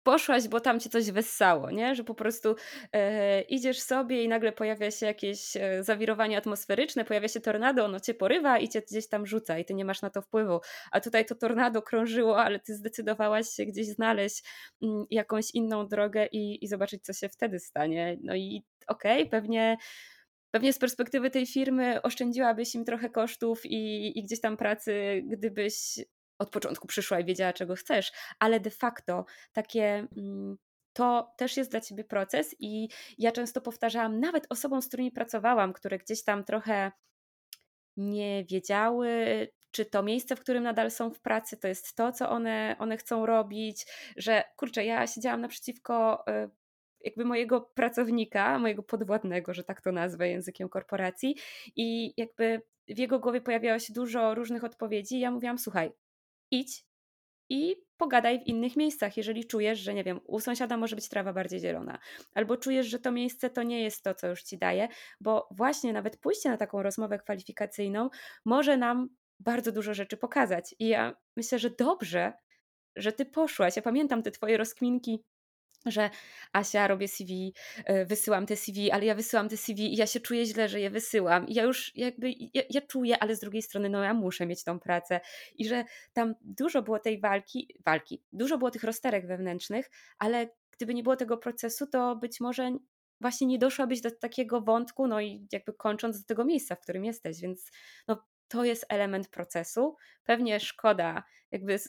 [0.03, 1.95] poszłaś, bo tam cię coś wessało, nie?
[1.95, 2.55] Że po prostu
[2.93, 7.99] e, idziesz sobie i nagle pojawia się jakieś e, zawirowanie atmosferyczne, pojawia się tornado, ono
[7.99, 10.59] cię porywa i cię gdzieś tam rzuca i ty nie masz na to wpływu.
[10.91, 14.43] A tutaj to tornado krążyło, ale ty zdecydowałaś się gdzieś znaleźć
[14.81, 18.17] mm, jakąś inną drogę i, i zobaczyć, co się wtedy stanie.
[18.23, 19.77] No i okej, pewnie
[20.51, 25.99] Pewnie z perspektywy tej firmy oszczędziłabyś im trochę kosztów i, i gdzieś tam pracy, gdybyś
[26.41, 30.07] od początku przyszła i wiedziała, czego chcesz, ale de facto takie.
[30.17, 30.57] mm,
[30.93, 35.73] To też jest dla ciebie proces, i ja często powtarzałam, nawet osobom, z którymi pracowałam,
[35.73, 36.91] które gdzieś tam trochę
[37.97, 42.29] nie wiedziały, czy to miejsce, w którym nadal są w pracy, to jest to, co
[42.29, 43.85] one, one chcą robić,
[44.17, 46.49] że kurczę, ja siedziałam naprzeciwko y,
[47.01, 51.35] jakby mojego pracownika, mojego podwładnego, że tak to nazwę językiem korporacji
[51.75, 55.91] i jakby w jego głowie pojawiało się dużo różnych odpowiedzi ja mówiłam, słuchaj,
[56.51, 56.85] idź
[57.49, 61.33] i pogadaj w innych miejscach, jeżeli czujesz, że nie wiem, u sąsiada może być trawa
[61.33, 61.99] bardziej zielona,
[62.33, 64.87] albo czujesz, że to miejsce to nie jest to, co już ci daje,
[65.21, 68.09] bo właśnie nawet pójście na taką rozmowę kwalifikacyjną
[68.45, 70.75] może nam bardzo dużo rzeczy pokazać.
[70.79, 72.33] I ja myślę, że dobrze,
[72.95, 73.75] że ty poszłaś.
[73.75, 75.23] Ja pamiętam te twoje rozkminki
[75.85, 76.09] że
[76.53, 77.53] Asia, robię CV,
[77.89, 80.79] y, wysyłam te CV, ale ja wysyłam te CV i ja się czuję źle, że
[80.79, 81.47] je wysyłam.
[81.47, 84.63] I ja już jakby, ja, ja czuję, ale z drugiej strony, no ja muszę mieć
[84.63, 85.19] tą pracę.
[85.55, 90.93] I że tam dużo było tej walki, walki, dużo było tych rozterek wewnętrznych, ale gdyby
[90.93, 92.77] nie było tego procesu, to być może
[93.21, 97.05] właśnie nie doszłabyś do takiego wątku, no i jakby kończąc do tego miejsca, w którym
[97.05, 97.71] jesteś, więc
[98.07, 99.95] no, to jest element procesu.
[100.23, 101.79] Pewnie szkoda, jakby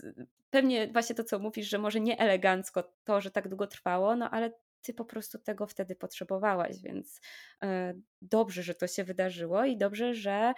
[0.51, 4.31] pewnie właśnie to, co mówisz, że może nie elegancko to, że tak długo trwało, no
[4.31, 4.53] ale
[4.83, 7.21] ty po prostu tego wtedy potrzebowałaś, więc
[7.63, 10.53] e, dobrze, że to się wydarzyło i dobrze, że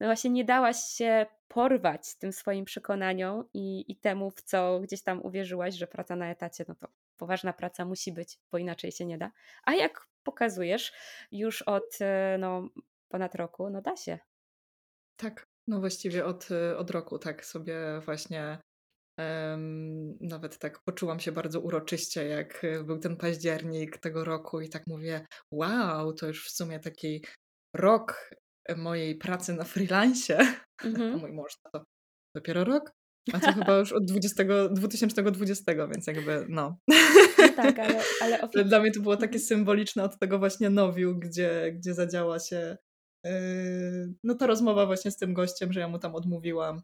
[0.00, 5.02] no właśnie nie dałaś się porwać tym swoim przekonaniom i, i temu, w co gdzieś
[5.02, 9.06] tam uwierzyłaś, że praca na etacie, no to poważna praca musi być, bo inaczej się
[9.06, 9.30] nie da.
[9.64, 10.92] A jak pokazujesz
[11.32, 12.68] już od e, no,
[13.08, 14.18] ponad roku, no da się.
[15.16, 18.58] Tak, no właściwie od, y, od roku tak sobie właśnie
[19.20, 24.68] em, nawet tak poczułam się bardzo uroczyście, jak y, był ten październik tego roku i
[24.68, 27.24] tak mówię, wow, to już w sumie taki
[27.76, 28.30] rok
[28.76, 30.38] mojej pracy na freelancie.
[30.84, 31.18] Mhm.
[31.18, 31.84] mój mąż to
[32.36, 32.90] dopiero rok?
[33.32, 36.78] A to chyba już od 20, 2020, więc jakby no.
[37.38, 41.18] No tak, ale, ale Ale dla mnie to było takie symboliczne od tego właśnie nowiu,
[41.18, 42.76] gdzie, gdzie zadziała się
[44.24, 46.82] no ta rozmowa właśnie z tym gościem, że ja mu tam odmówiłam.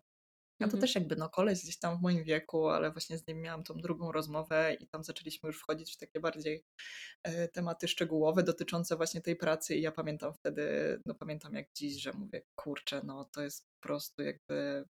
[0.61, 0.81] A to Mhm.
[0.81, 3.75] też jakby no koleś gdzieś tam w moim wieku, ale właśnie z nim miałam tą
[3.75, 6.65] drugą rozmowę i tam zaczęliśmy już wchodzić w takie bardziej
[7.25, 12.03] e, tematy szczegółowe dotyczące właśnie tej pracy i ja pamiętam wtedy, no pamiętam jak dziś,
[12.03, 14.85] że mówię, kurczę, no to jest po prostu jakby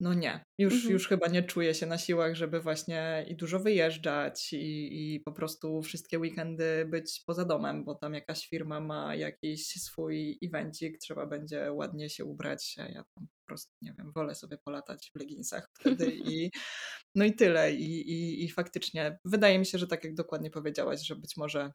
[0.00, 0.92] no nie, już, Mhm.
[0.92, 5.32] już chyba nie czuję się na siłach, żeby właśnie i dużo wyjeżdżać i, i po
[5.32, 11.26] prostu wszystkie weekendy być poza domem, bo tam jakaś firma ma jakiś swój evencik, trzeba
[11.26, 16.06] będzie ładnie się ubrać, ja tam prostu, nie wiem, wolę sobie polatać w leginsach wtedy
[16.32, 16.50] i
[17.14, 17.72] no i tyle.
[17.74, 21.72] I, i, I faktycznie wydaje mi się, że tak jak dokładnie powiedziałaś, że być może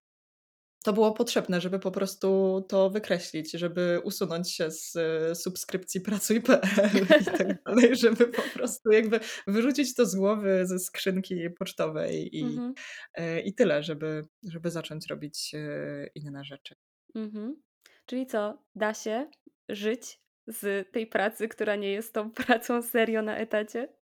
[0.83, 6.89] to było potrzebne, żeby po prostu to wykreślić, żeby usunąć się z e, subskrypcji pracuj.pl
[7.21, 12.43] i tak dalej, żeby po prostu jakby wyrzucić to z głowy ze skrzynki pocztowej i,
[12.43, 12.73] mhm.
[13.13, 16.75] E, i tyle, żeby, żeby zacząć robić e, inne rzeczy.
[17.15, 17.61] Mhm.
[18.05, 19.29] Czyli co, da się
[19.69, 24.00] żyć z tej pracy, która nie jest tą pracą serio na etacie?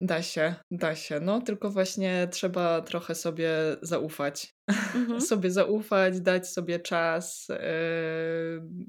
[0.00, 1.20] Da się, da się.
[1.20, 3.50] No, tylko właśnie trzeba trochę sobie
[3.82, 4.54] zaufać.
[4.94, 5.20] Mhm.
[5.20, 7.48] sobie zaufać, dać sobie czas.
[7.48, 8.86] Yy...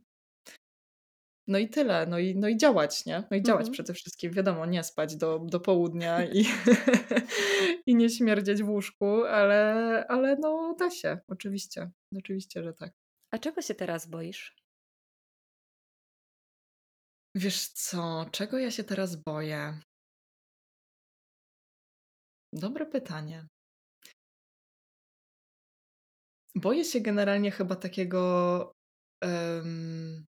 [1.48, 2.06] No i tyle.
[2.06, 3.24] No i, no i działać, nie?
[3.32, 3.74] No i działać mhm.
[3.74, 4.32] przede wszystkim.
[4.32, 6.46] Wiadomo, nie spać do, do południa i,
[7.88, 11.18] i nie śmierdzieć w łóżku, ale, ale no da się.
[11.28, 11.92] Oczywiście.
[12.18, 12.94] Oczywiście, że tak.
[13.32, 14.56] A czego się teraz boisz?
[17.36, 19.80] Wiesz co, czego ja się teraz boję?
[22.54, 23.48] Dobre pytanie.
[26.56, 28.72] Boję się generalnie chyba takiego
[29.24, 30.26] um,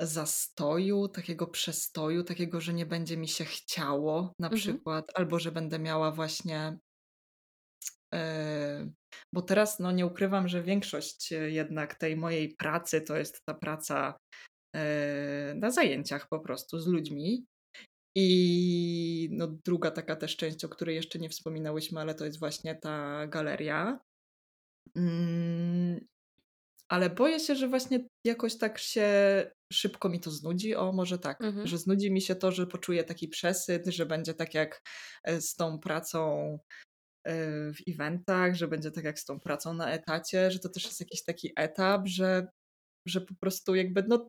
[0.00, 4.60] zastoju, takiego przestoju, takiego, że nie będzie mi się chciało na mhm.
[4.60, 6.78] przykład, albo że będę miała właśnie.
[8.14, 8.90] E,
[9.32, 14.18] bo teraz, no nie ukrywam, że większość jednak tej mojej pracy to jest ta praca
[14.76, 17.46] e, na zajęciach po prostu z ludźmi.
[18.14, 22.74] I no, druga taka też część, o której jeszcze nie wspominałyśmy, ale to jest właśnie
[22.74, 24.00] ta galeria.
[24.96, 26.06] Mm,
[26.88, 29.06] ale boję się, że właśnie jakoś tak się
[29.72, 30.74] szybko mi to znudzi.
[30.74, 31.66] O, może tak, mhm.
[31.66, 34.82] że znudzi mi się to, że poczuję taki przesyt, że będzie tak jak
[35.24, 36.58] e, z tą pracą
[37.24, 37.36] e,
[37.72, 41.00] w eventach, że będzie tak jak z tą pracą na etacie, że to też jest
[41.00, 42.46] jakiś taki etap, że,
[43.06, 44.28] że po prostu jakby, no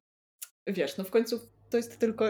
[0.68, 2.26] wiesz, no w końcu to jest tylko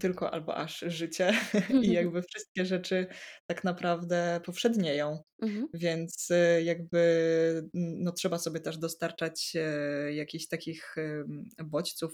[0.00, 1.32] tylko albo aż życie
[1.82, 3.06] i jakby wszystkie rzeczy
[3.46, 5.22] tak naprawdę powszednieją.
[5.42, 5.68] Mhm.
[5.74, 10.96] Więc y, jakby no, trzeba sobie też dostarczać e, jakichś takich
[11.64, 12.12] bodźców,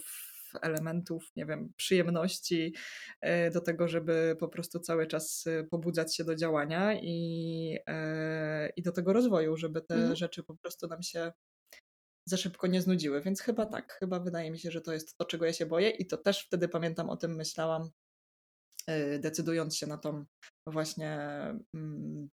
[0.61, 2.73] elementów, nie wiem, przyjemności
[3.21, 7.77] e, do tego, żeby po prostu cały czas pobudzać się do działania i,
[8.75, 10.15] i do tego rozwoju, żeby te mhm.
[10.15, 11.31] rzeczy po prostu nam się
[12.25, 15.25] za szybko nie znudziły, więc chyba tak, chyba wydaje mi się, że to jest to,
[15.25, 17.89] czego ja się boję i to też wtedy pamiętam o tym myślałam,
[18.89, 20.25] y, decydując się na tą
[20.67, 21.19] właśnie
[21.75, 22.29] mm,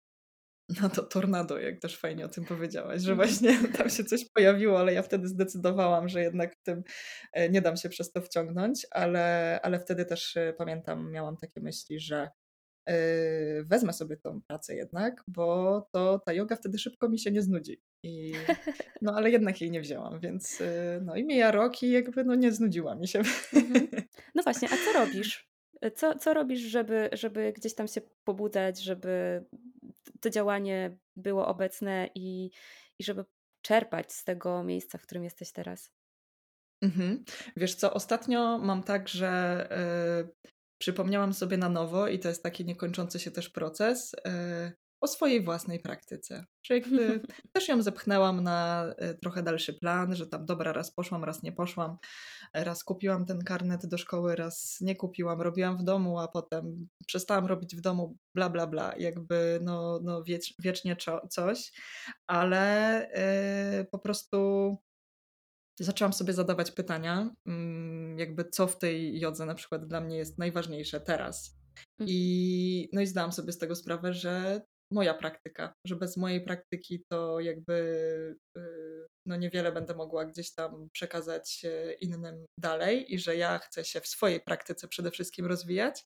[0.82, 3.28] na to tornado, jak też fajnie o tym powiedziałaś, że mhm.
[3.28, 6.82] właśnie tam się coś pojawiło, ale ja wtedy zdecydowałam, że jednak w tym
[7.32, 11.61] e, nie dam się przez to wciągnąć, ale, ale wtedy też e, pamiętam, miałam takie
[11.61, 12.30] myśli, że
[13.64, 17.80] wezmę sobie tą pracę jednak, bo to ta yoga wtedy szybko mi się nie znudzi.
[18.03, 18.32] I,
[19.03, 20.66] no ale jednak jej nie wzięłam, więc yy,
[21.03, 23.18] no i mija rok i jakby no nie znudziła mi się.
[23.53, 23.89] Mhm.
[24.34, 25.49] No właśnie, a co robisz?
[25.95, 29.45] Co, co robisz, żeby, żeby gdzieś tam się pobudzać, żeby
[30.20, 32.51] to działanie było obecne i,
[32.99, 33.24] i żeby
[33.62, 35.91] czerpać z tego miejsca, w którym jesteś teraz?
[36.82, 37.24] Mhm.
[37.57, 39.68] Wiesz co, ostatnio mam tak, że
[40.45, 45.09] yy, przypomniałam sobie na nowo, i to jest taki niekończący się też proces, e, o
[45.09, 46.45] swojej własnej praktyce.
[46.62, 47.20] Że jakby
[47.53, 51.53] też ją zepchnęłam na e, trochę dalszy plan, że tam dobra, raz poszłam, raz nie
[51.53, 51.97] poszłam,
[52.55, 57.47] raz kupiłam ten karnet do szkoły, raz nie kupiłam, robiłam w domu, a potem przestałam
[57.47, 58.95] robić w domu, bla, bla, bla.
[58.99, 60.97] Jakby no, no wiecz, wiecznie
[61.31, 61.72] coś,
[62.27, 63.09] ale
[63.79, 64.77] yy, po prostu
[65.85, 70.39] zaczęłam sobie zadawać pytania, mm, jakby co w tej jodze na przykład dla mnie jest
[70.39, 71.57] najważniejsze teraz.
[72.01, 72.09] Mhm.
[72.09, 74.61] I, no i zdałam sobie z tego sprawę, że
[74.93, 77.74] moja praktyka, że bez mojej praktyki to jakby
[78.59, 83.85] y, no niewiele będę mogła gdzieś tam przekazać e, innym dalej i że ja chcę
[83.85, 86.05] się w swojej praktyce przede wszystkim rozwijać,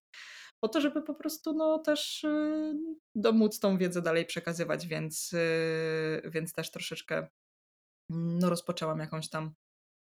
[0.61, 6.23] po to, żeby po prostu no też y, móc tą wiedzę dalej przekazywać, więc, y,
[6.25, 7.29] więc też troszeczkę
[8.11, 9.55] no rozpoczęłam jakąś tam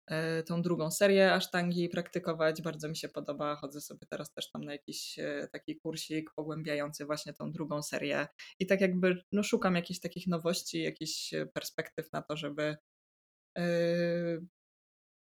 [0.07, 2.63] e, tą drugą serię asztangi praktykować.
[2.63, 3.57] Bardzo mi się podoba.
[3.57, 8.27] Chodzę sobie teraz też tam na jakiś e, taki kursik pogłębiający właśnie tą drugą serię.
[8.59, 12.77] I tak jakby no, szukam jakichś takich nowości, jakichś e, perspektyw na to, żeby,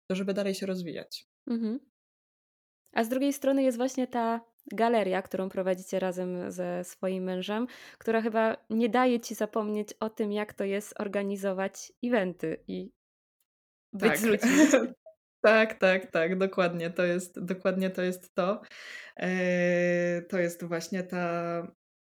[0.09, 1.27] to żeby dalej się rozwijać.
[1.47, 1.79] Mhm.
[2.93, 8.21] A z drugiej strony jest właśnie ta galeria, którą prowadzicie razem ze swoim mężem, która
[8.21, 12.91] chyba nie daje ci zapomnieć o tym, jak to jest organizować eventy i
[13.93, 14.17] być tak.
[14.17, 14.51] z ludźmi.
[15.41, 16.89] tak, tak, tak, dokładnie.
[16.89, 18.61] To jest, dokładnie to jest to.
[19.17, 21.67] Eee, to jest właśnie ta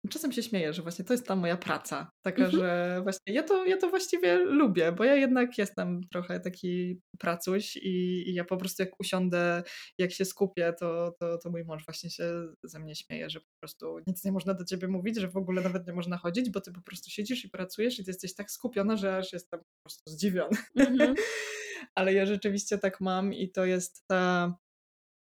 [0.09, 2.11] czasem się śmieję, że właśnie to jest ta moja praca.
[2.21, 2.61] Taka, mhm.
[2.61, 7.75] że właśnie ja to, ja to właściwie lubię, bo ja jednak jestem trochę taki pracuś
[7.75, 9.63] i, i ja po prostu jak usiądę,
[9.97, 13.53] jak się skupię, to, to, to mój mąż właśnie się ze mnie śmieje, że po
[13.59, 16.61] prostu nic nie można do ciebie mówić, że w ogóle nawet nie można chodzić, bo
[16.61, 19.83] ty po prostu siedzisz i pracujesz i ty jesteś tak skupiona, że aż jestem po
[19.83, 20.57] prostu zdziwiona.
[20.75, 21.15] Mhm.
[21.95, 24.55] Ale ja rzeczywiście tak mam i to jest ta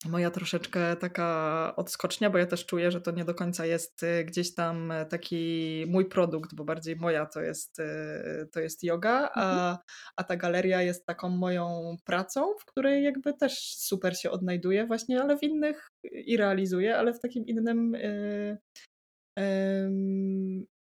[0.05, 4.25] moja troszeczkę taka odskocznia, bo ja też czuję, że to nie do końca jest y,
[4.25, 9.31] gdzieś tam e, taki mój produkt, bo bardziej moja to jest, y, to jest yoga,
[9.35, 9.77] a, mhm.
[10.17, 15.23] a ta galeria jest taką moją pracą, w której jakby też super się odnajduję właśnie,
[15.23, 17.97] ale w innych i realizuję, ale w takim innym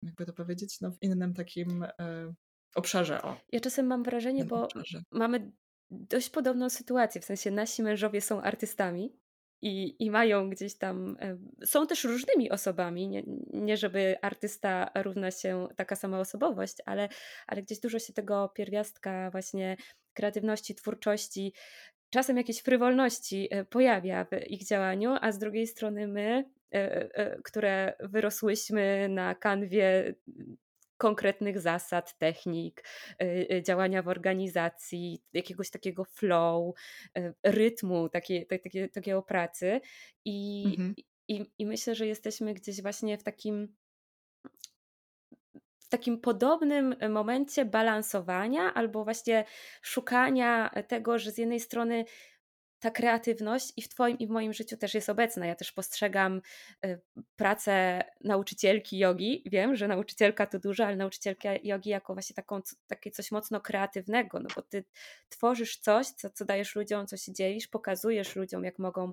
[0.02, 1.86] jakby to powiedzieć, no w innym takim
[2.74, 3.22] obszarze.
[3.22, 3.36] O.
[3.52, 5.02] Ja czasem mam wrażenie, bo obszarze.
[5.12, 5.52] mamy
[5.90, 9.16] dość podobną sytuację, w sensie nasi mężowie są artystami
[9.62, 11.16] i, i mają gdzieś tam,
[11.64, 13.22] są też różnymi osobami, nie,
[13.52, 17.08] nie żeby artysta równa się taka sama osobowość, ale,
[17.46, 19.76] ale gdzieś dużo się tego pierwiastka właśnie
[20.14, 21.52] kreatywności, twórczości,
[22.10, 27.42] czasem jakiejś frywolności e, pojawia w ich działaniu, a z drugiej strony my, e, e,
[27.42, 30.14] które wyrosłyśmy na kanwie
[31.00, 32.84] konkretnych zasad, technik,
[33.22, 36.74] y, y, działania w organizacji, jakiegoś takiego flow,
[37.18, 39.80] y, rytmu takiej, takiej, takiego pracy.
[40.24, 40.94] I, mhm.
[41.28, 43.74] i, I myślę, że jesteśmy gdzieś właśnie w takim
[45.78, 49.44] w takim podobnym momencie balansowania albo właśnie
[49.82, 52.04] szukania tego, że z jednej strony
[52.80, 55.46] ta kreatywność i w Twoim i w moim życiu też jest obecna.
[55.46, 56.40] Ja też postrzegam
[56.86, 57.00] y,
[57.36, 59.42] pracę nauczycielki jogi.
[59.46, 64.40] Wiem, że nauczycielka to dużo, ale nauczycielka jogi jako właśnie taką, takie coś mocno kreatywnego,
[64.40, 64.84] no bo Ty
[65.28, 69.12] tworzysz coś, co, co dajesz ludziom, co się dzielisz, pokazujesz ludziom, jak mogą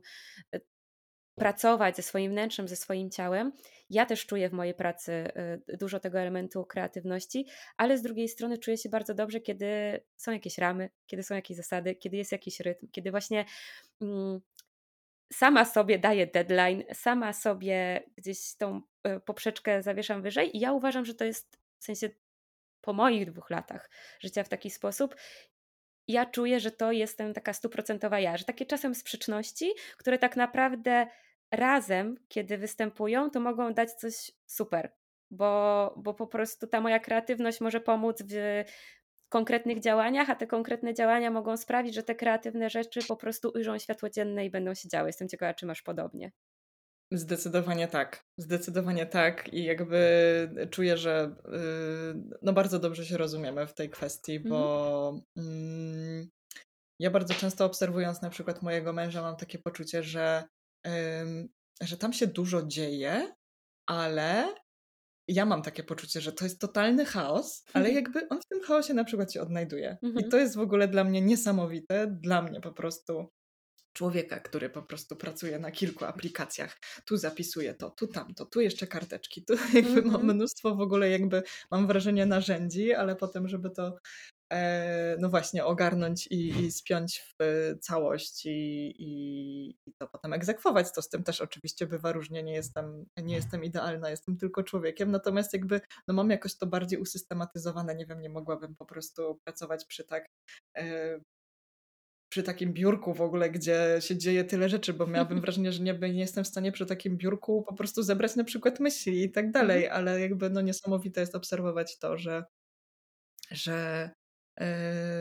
[0.55, 0.61] y,
[1.37, 3.51] pracować ze swoim wnętrzem, ze swoim ciałem.
[3.89, 5.31] Ja też czuję w mojej pracy
[5.71, 7.45] y, dużo tego elementu kreatywności,
[7.77, 11.57] ale z drugiej strony czuję się bardzo dobrze, kiedy są jakieś ramy, kiedy są jakieś
[11.57, 13.45] zasady, kiedy jest jakiś rytm, kiedy właśnie
[14.01, 14.39] mm,
[15.33, 21.05] sama sobie daję deadline, sama sobie gdzieś tą y, poprzeczkę zawieszam wyżej i ja uważam,
[21.05, 22.09] że to jest w sensie
[22.81, 25.15] po moich dwóch latach życia w taki sposób
[26.07, 31.07] ja czuję, że to jestem taka stuprocentowa ja, że takie czasem sprzeczności, które tak naprawdę
[31.51, 34.93] razem, kiedy występują, to mogą dać coś super,
[35.31, 38.63] bo, bo po prostu ta moja kreatywność może pomóc w
[39.29, 43.77] konkretnych działaniach, a te konkretne działania mogą sprawić, że te kreatywne rzeczy po prostu ujrzą
[43.77, 45.09] światło dzienne i będą się działy.
[45.09, 46.31] Jestem ciekawa, czy masz podobnie.
[47.11, 48.23] Zdecydowanie tak.
[48.37, 49.53] Zdecydowanie tak.
[49.53, 56.27] I jakby czuję, że yy, no bardzo dobrze się rozumiemy w tej kwestii, bo yy,
[56.99, 60.43] ja bardzo często obserwując na przykład mojego męża, mam takie poczucie, że
[61.81, 63.35] że tam się dużo dzieje,
[63.85, 64.55] ale
[65.27, 68.93] ja mam takie poczucie, że to jest totalny chaos, ale jakby on w tym chaosie
[68.93, 69.97] na przykład się odnajduje.
[70.01, 70.29] I mhm.
[70.29, 73.29] to jest w ogóle dla mnie niesamowite, dla mnie po prostu
[73.93, 76.79] człowieka, który po prostu pracuje na kilku aplikacjach.
[77.05, 80.35] Tu zapisuje to, tu tamto, tu jeszcze karteczki, tu jakby mam mhm.
[80.35, 83.97] mnóstwo w ogóle jakby, mam wrażenie narzędzi, ale potem, żeby to
[85.19, 88.49] no właśnie ogarnąć i, i spiąć w całość i,
[88.97, 90.93] i, i, to potem egzekwować.
[90.95, 95.11] To z tym też oczywiście bywa różnie, nie jestem, nie jestem idealna, jestem tylko człowiekiem,
[95.11, 99.85] natomiast jakby no mam jakoś to bardziej usystematyzowane, nie wiem, nie mogłabym po prostu pracować
[99.85, 100.25] przy tak
[100.77, 101.19] e,
[102.29, 105.93] przy takim biurku w ogóle, gdzie się dzieje tyle rzeczy, bo miałabym wrażenie, że nie,
[105.93, 109.51] nie jestem w stanie przy takim biurku po prostu zebrać na przykład myśli i tak
[109.51, 109.99] dalej, mhm.
[109.99, 112.43] ale jakby no niesamowite jest obserwować to, że
[113.51, 114.26] że E,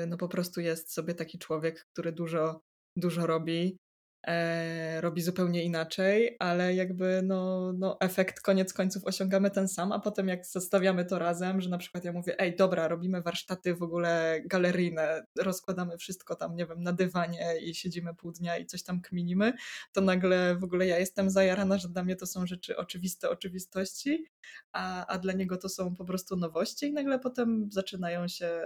[0.06, 2.60] no po prostu jest sobie taki człowiek, który dużo,
[2.96, 3.78] dużo robi,
[4.26, 10.00] e, robi zupełnie inaczej, ale jakby no, no efekt koniec końców osiągamy ten sam, a
[10.00, 13.82] potem jak zostawiamy to razem, że na przykład ja mówię, ej dobra, robimy warsztaty w
[13.82, 18.82] ogóle galeryjne, rozkładamy wszystko tam, nie wiem, na dywanie i siedzimy pół dnia i coś
[18.82, 19.52] tam kminimy,
[19.92, 24.26] to nagle w ogóle ja jestem zajarana, że dla mnie to są rzeczy oczywiste oczywistości,
[24.72, 28.60] a, a dla niego to są po prostu nowości i nagle potem zaczynają się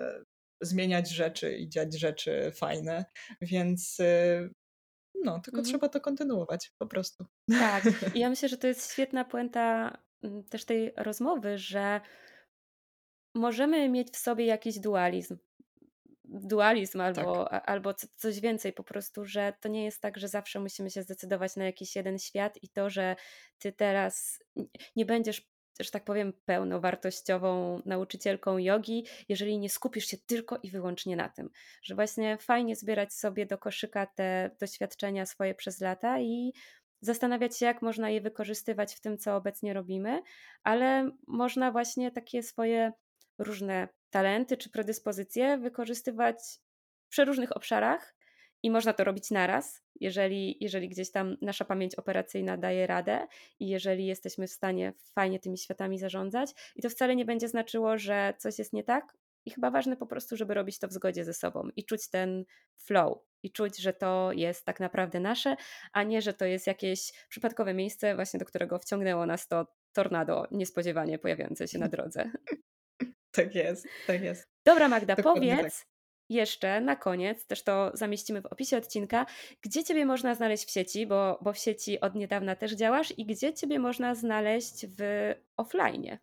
[0.61, 3.05] zmieniać rzeczy i dziać rzeczy fajne,
[3.41, 4.51] więc y,
[5.25, 5.65] no, tylko mhm.
[5.65, 7.25] trzeba to kontynuować po prostu.
[7.59, 7.85] Tak,
[8.15, 12.01] i ja myślę, że to jest świetna puenta mm, też tej rozmowy, że
[13.35, 15.39] możemy mieć w sobie jakiś dualizm,
[16.25, 17.71] dualizm albo, tak.
[17.71, 21.57] albo coś więcej, po prostu, że to nie jest tak, że zawsze musimy się zdecydować
[21.57, 23.17] na jakiś jeden świat i to, że
[23.59, 24.39] ty teraz
[24.97, 25.51] nie będziesz
[25.85, 31.51] że tak powiem, pełnowartościową nauczycielką jogi, jeżeli nie skupisz się tylko i wyłącznie na tym.
[31.83, 36.53] Że właśnie fajnie zbierać sobie do koszyka te doświadczenia swoje przez lata i
[37.01, 40.23] zastanawiać się, jak można je wykorzystywać w tym, co obecnie robimy,
[40.63, 42.93] ale można właśnie takie swoje
[43.39, 46.37] różne talenty czy predyspozycje wykorzystywać
[47.07, 48.15] w przeróżnych obszarach
[48.63, 53.27] i można to robić naraz, jeżeli, jeżeli gdzieś tam nasza pamięć operacyjna daje radę
[53.61, 56.51] i jeżeli jesteśmy w stanie fajnie tymi światami zarządzać.
[56.77, 59.17] I to wcale nie będzie znaczyło, że coś jest nie tak.
[59.45, 62.45] I chyba ważne po prostu, żeby robić to w zgodzie ze sobą i czuć ten
[62.77, 65.57] flow, i czuć, że to jest tak naprawdę nasze,
[65.93, 70.47] a nie, że to jest jakieś przypadkowe miejsce, właśnie do którego wciągnęło nas to tornado
[70.51, 72.31] niespodziewanie pojawiające się na drodze.
[73.33, 74.49] Tak jest, tak jest.
[74.65, 75.89] Dobra, Magda, Dokładnie powiedz tak.
[76.31, 79.27] Jeszcze na koniec, też to zamieścimy w opisie odcinka,
[79.63, 83.27] gdzie Ciebie można znaleźć w sieci, bo, bo w sieci od niedawna też działasz i
[83.27, 86.19] gdzie Ciebie można znaleźć w offline.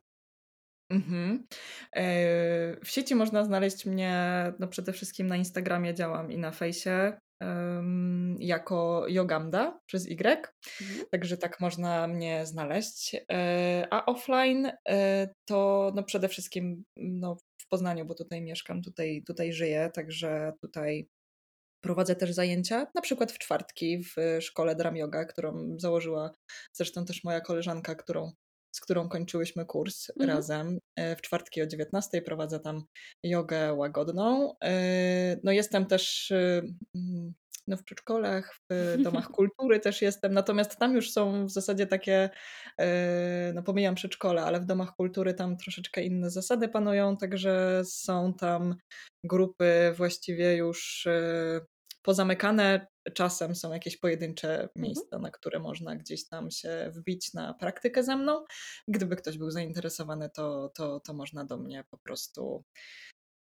[0.91, 1.47] Mhm.
[1.95, 2.05] E,
[2.85, 4.13] w sieci można znaleźć mnie,
[4.59, 7.17] no przede wszystkim na Instagramie działam i na fejsie
[8.39, 10.17] jako Yogamda przez Y,
[10.81, 11.05] Mhm.
[11.11, 13.15] także tak można mnie znaleźć.
[13.31, 17.37] E, a offline e, to no przede wszystkim no,
[17.67, 21.09] w Poznaniu, bo tutaj mieszkam, tutaj, tutaj żyję, także tutaj
[21.81, 26.31] prowadzę też zajęcia, na przykład w czwartki w szkole Dram Yoga, którą założyła
[26.73, 28.31] zresztą też moja koleżanka, którą
[28.71, 30.29] z którą kończyłyśmy kurs mhm.
[30.29, 30.79] razem.
[30.95, 32.83] E, w czwartki o 19 prowadzę tam
[33.23, 34.53] jogę łagodną.
[34.63, 36.61] E, no jestem też e,
[37.67, 42.29] no w przedszkolach, w domach kultury też jestem, natomiast tam już są w zasadzie takie,
[43.53, 48.75] no pomijam przedszkole, ale w domach kultury tam troszeczkę inne zasady panują, także są tam
[49.23, 51.07] grupy właściwie już
[52.07, 52.87] pozamykane.
[53.13, 54.69] Czasem są jakieś pojedyncze mhm.
[54.75, 58.45] miejsca, na które można gdzieś tam się wbić na praktykę ze mną.
[58.87, 62.63] Gdyby ktoś był zainteresowany, to, to, to można do mnie po prostu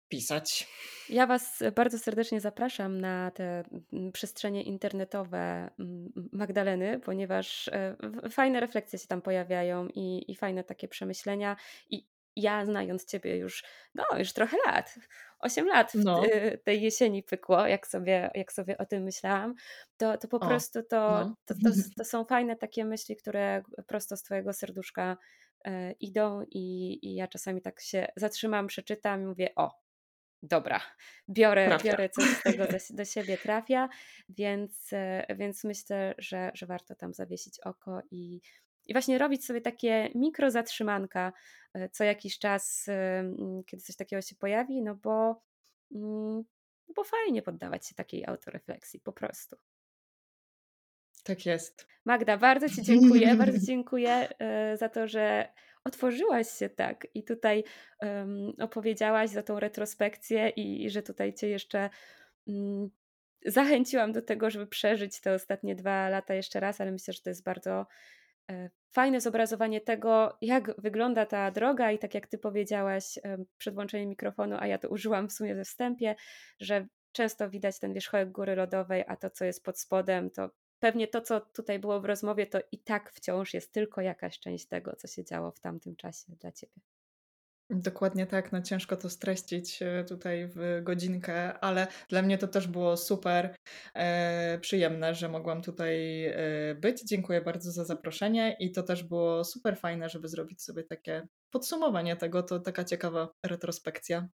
[0.09, 0.67] pisać.
[1.09, 7.95] Ja Was bardzo serdecznie zapraszam na te mm, przestrzenie internetowe mm, Magdaleny, ponieważ e,
[8.29, 11.55] fajne refleksje się tam pojawiają i, i fajne takie przemyślenia.
[11.89, 13.63] I ja znając Ciebie już,
[13.95, 14.95] no już trochę lat,
[15.39, 16.23] 8 lat no.
[16.63, 19.55] tej jesieni pykło, jak sobie, jak sobie o tym myślałam,
[19.97, 21.35] to, to po o, prostu to, no.
[21.45, 25.17] to, to, to, są fajne takie myśli, które prosto z Twojego serduszka
[25.65, 29.71] e, idą i, i ja czasami tak się zatrzymam, przeczytam i mówię, o,
[30.43, 30.81] dobra,
[31.29, 33.89] biorę, biorę coś z tego do, do siebie, trafia,
[34.29, 38.41] więc, e, więc myślę, że, że warto tam zawiesić oko i,
[38.85, 41.33] i właśnie robić sobie takie mikro zatrzymanka
[41.73, 42.85] e, co jakiś czas,
[43.65, 45.41] kiedy coś takiego się pojawi, no bo,
[45.95, 46.43] mm,
[46.87, 49.55] no bo fajnie poddawać się takiej autorefleksji, po prostu.
[51.23, 51.87] Tak jest.
[52.05, 55.47] Magda, bardzo Ci dziękuję, bardzo dziękuję e, za to, że
[55.83, 57.63] otworzyłaś się tak i tutaj
[58.01, 61.89] um, opowiedziałaś za tą retrospekcję i, i, że tutaj Cię jeszcze
[62.45, 62.89] um,
[63.45, 67.29] zachęciłam do tego, żeby przeżyć te ostatnie dwa lata jeszcze raz, ale myślę, że to
[67.29, 67.85] jest bardzo
[68.49, 73.19] E, fajne zobrazowanie tego, jak wygląda ta droga i tak jak ty powiedziałaś
[73.57, 76.15] przed włączeniem mikrofonu, a ja to użyłam w sumie we wstępie,
[76.59, 80.49] że często widać ten wierzchołek góry lodowej, a to, co jest pod spodem, to
[80.79, 84.65] pewnie to, co tutaj było w rozmowie, to i tak wciąż jest tylko jakaś część
[84.65, 86.81] tego, co się działo w tamtym czasie dla ciebie.
[87.71, 92.67] Dokładnie tak, no ciężko to streścić e, tutaj w godzinkę, ale dla mnie to też
[92.67, 93.55] było super
[93.93, 96.35] e, przyjemne, że mogłam tutaj e,
[96.75, 97.03] być.
[97.03, 102.15] Dziękuję bardzo za zaproszenie i to też było super fajne, żeby zrobić sobie takie podsumowanie
[102.15, 104.27] tego, to taka ciekawa retrospekcja.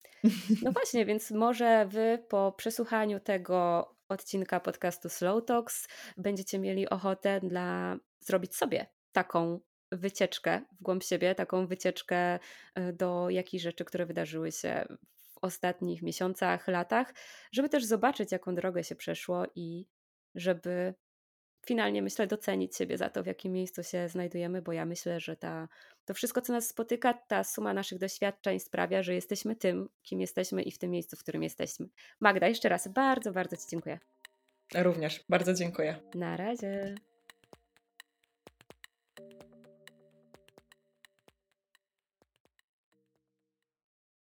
[0.63, 5.87] No właśnie, więc może wy po przesłuchaniu tego odcinka podcastu Slow Talks.
[6.17, 9.59] Będziecie mieli ochotę dla zrobić sobie taką
[9.91, 12.39] wycieczkę w głąb siebie, taką wycieczkę
[12.75, 14.85] e, do jakichś rzeczy, które wydarzyły się
[15.17, 17.13] w ostatnich miesiącach, latach,
[17.51, 19.87] żeby też zobaczyć, jaką drogę się przeszło i
[20.35, 20.93] żeby
[21.65, 25.35] finalnie, myślę, docenić siebie za to, w jakim miejscu się znajdujemy, bo ja myślę, że
[25.35, 25.67] ta,
[26.05, 30.63] to wszystko, co nas spotyka, ta suma naszych doświadczeń sprawia, że jesteśmy tym, kim jesteśmy
[30.63, 31.87] i w tym miejscu, w którym jesteśmy.
[32.19, 33.99] Magda, jeszcze raz bardzo, bardzo Ci dziękuję.
[34.75, 35.95] Również bardzo dziękuję.
[36.15, 36.95] Na razie.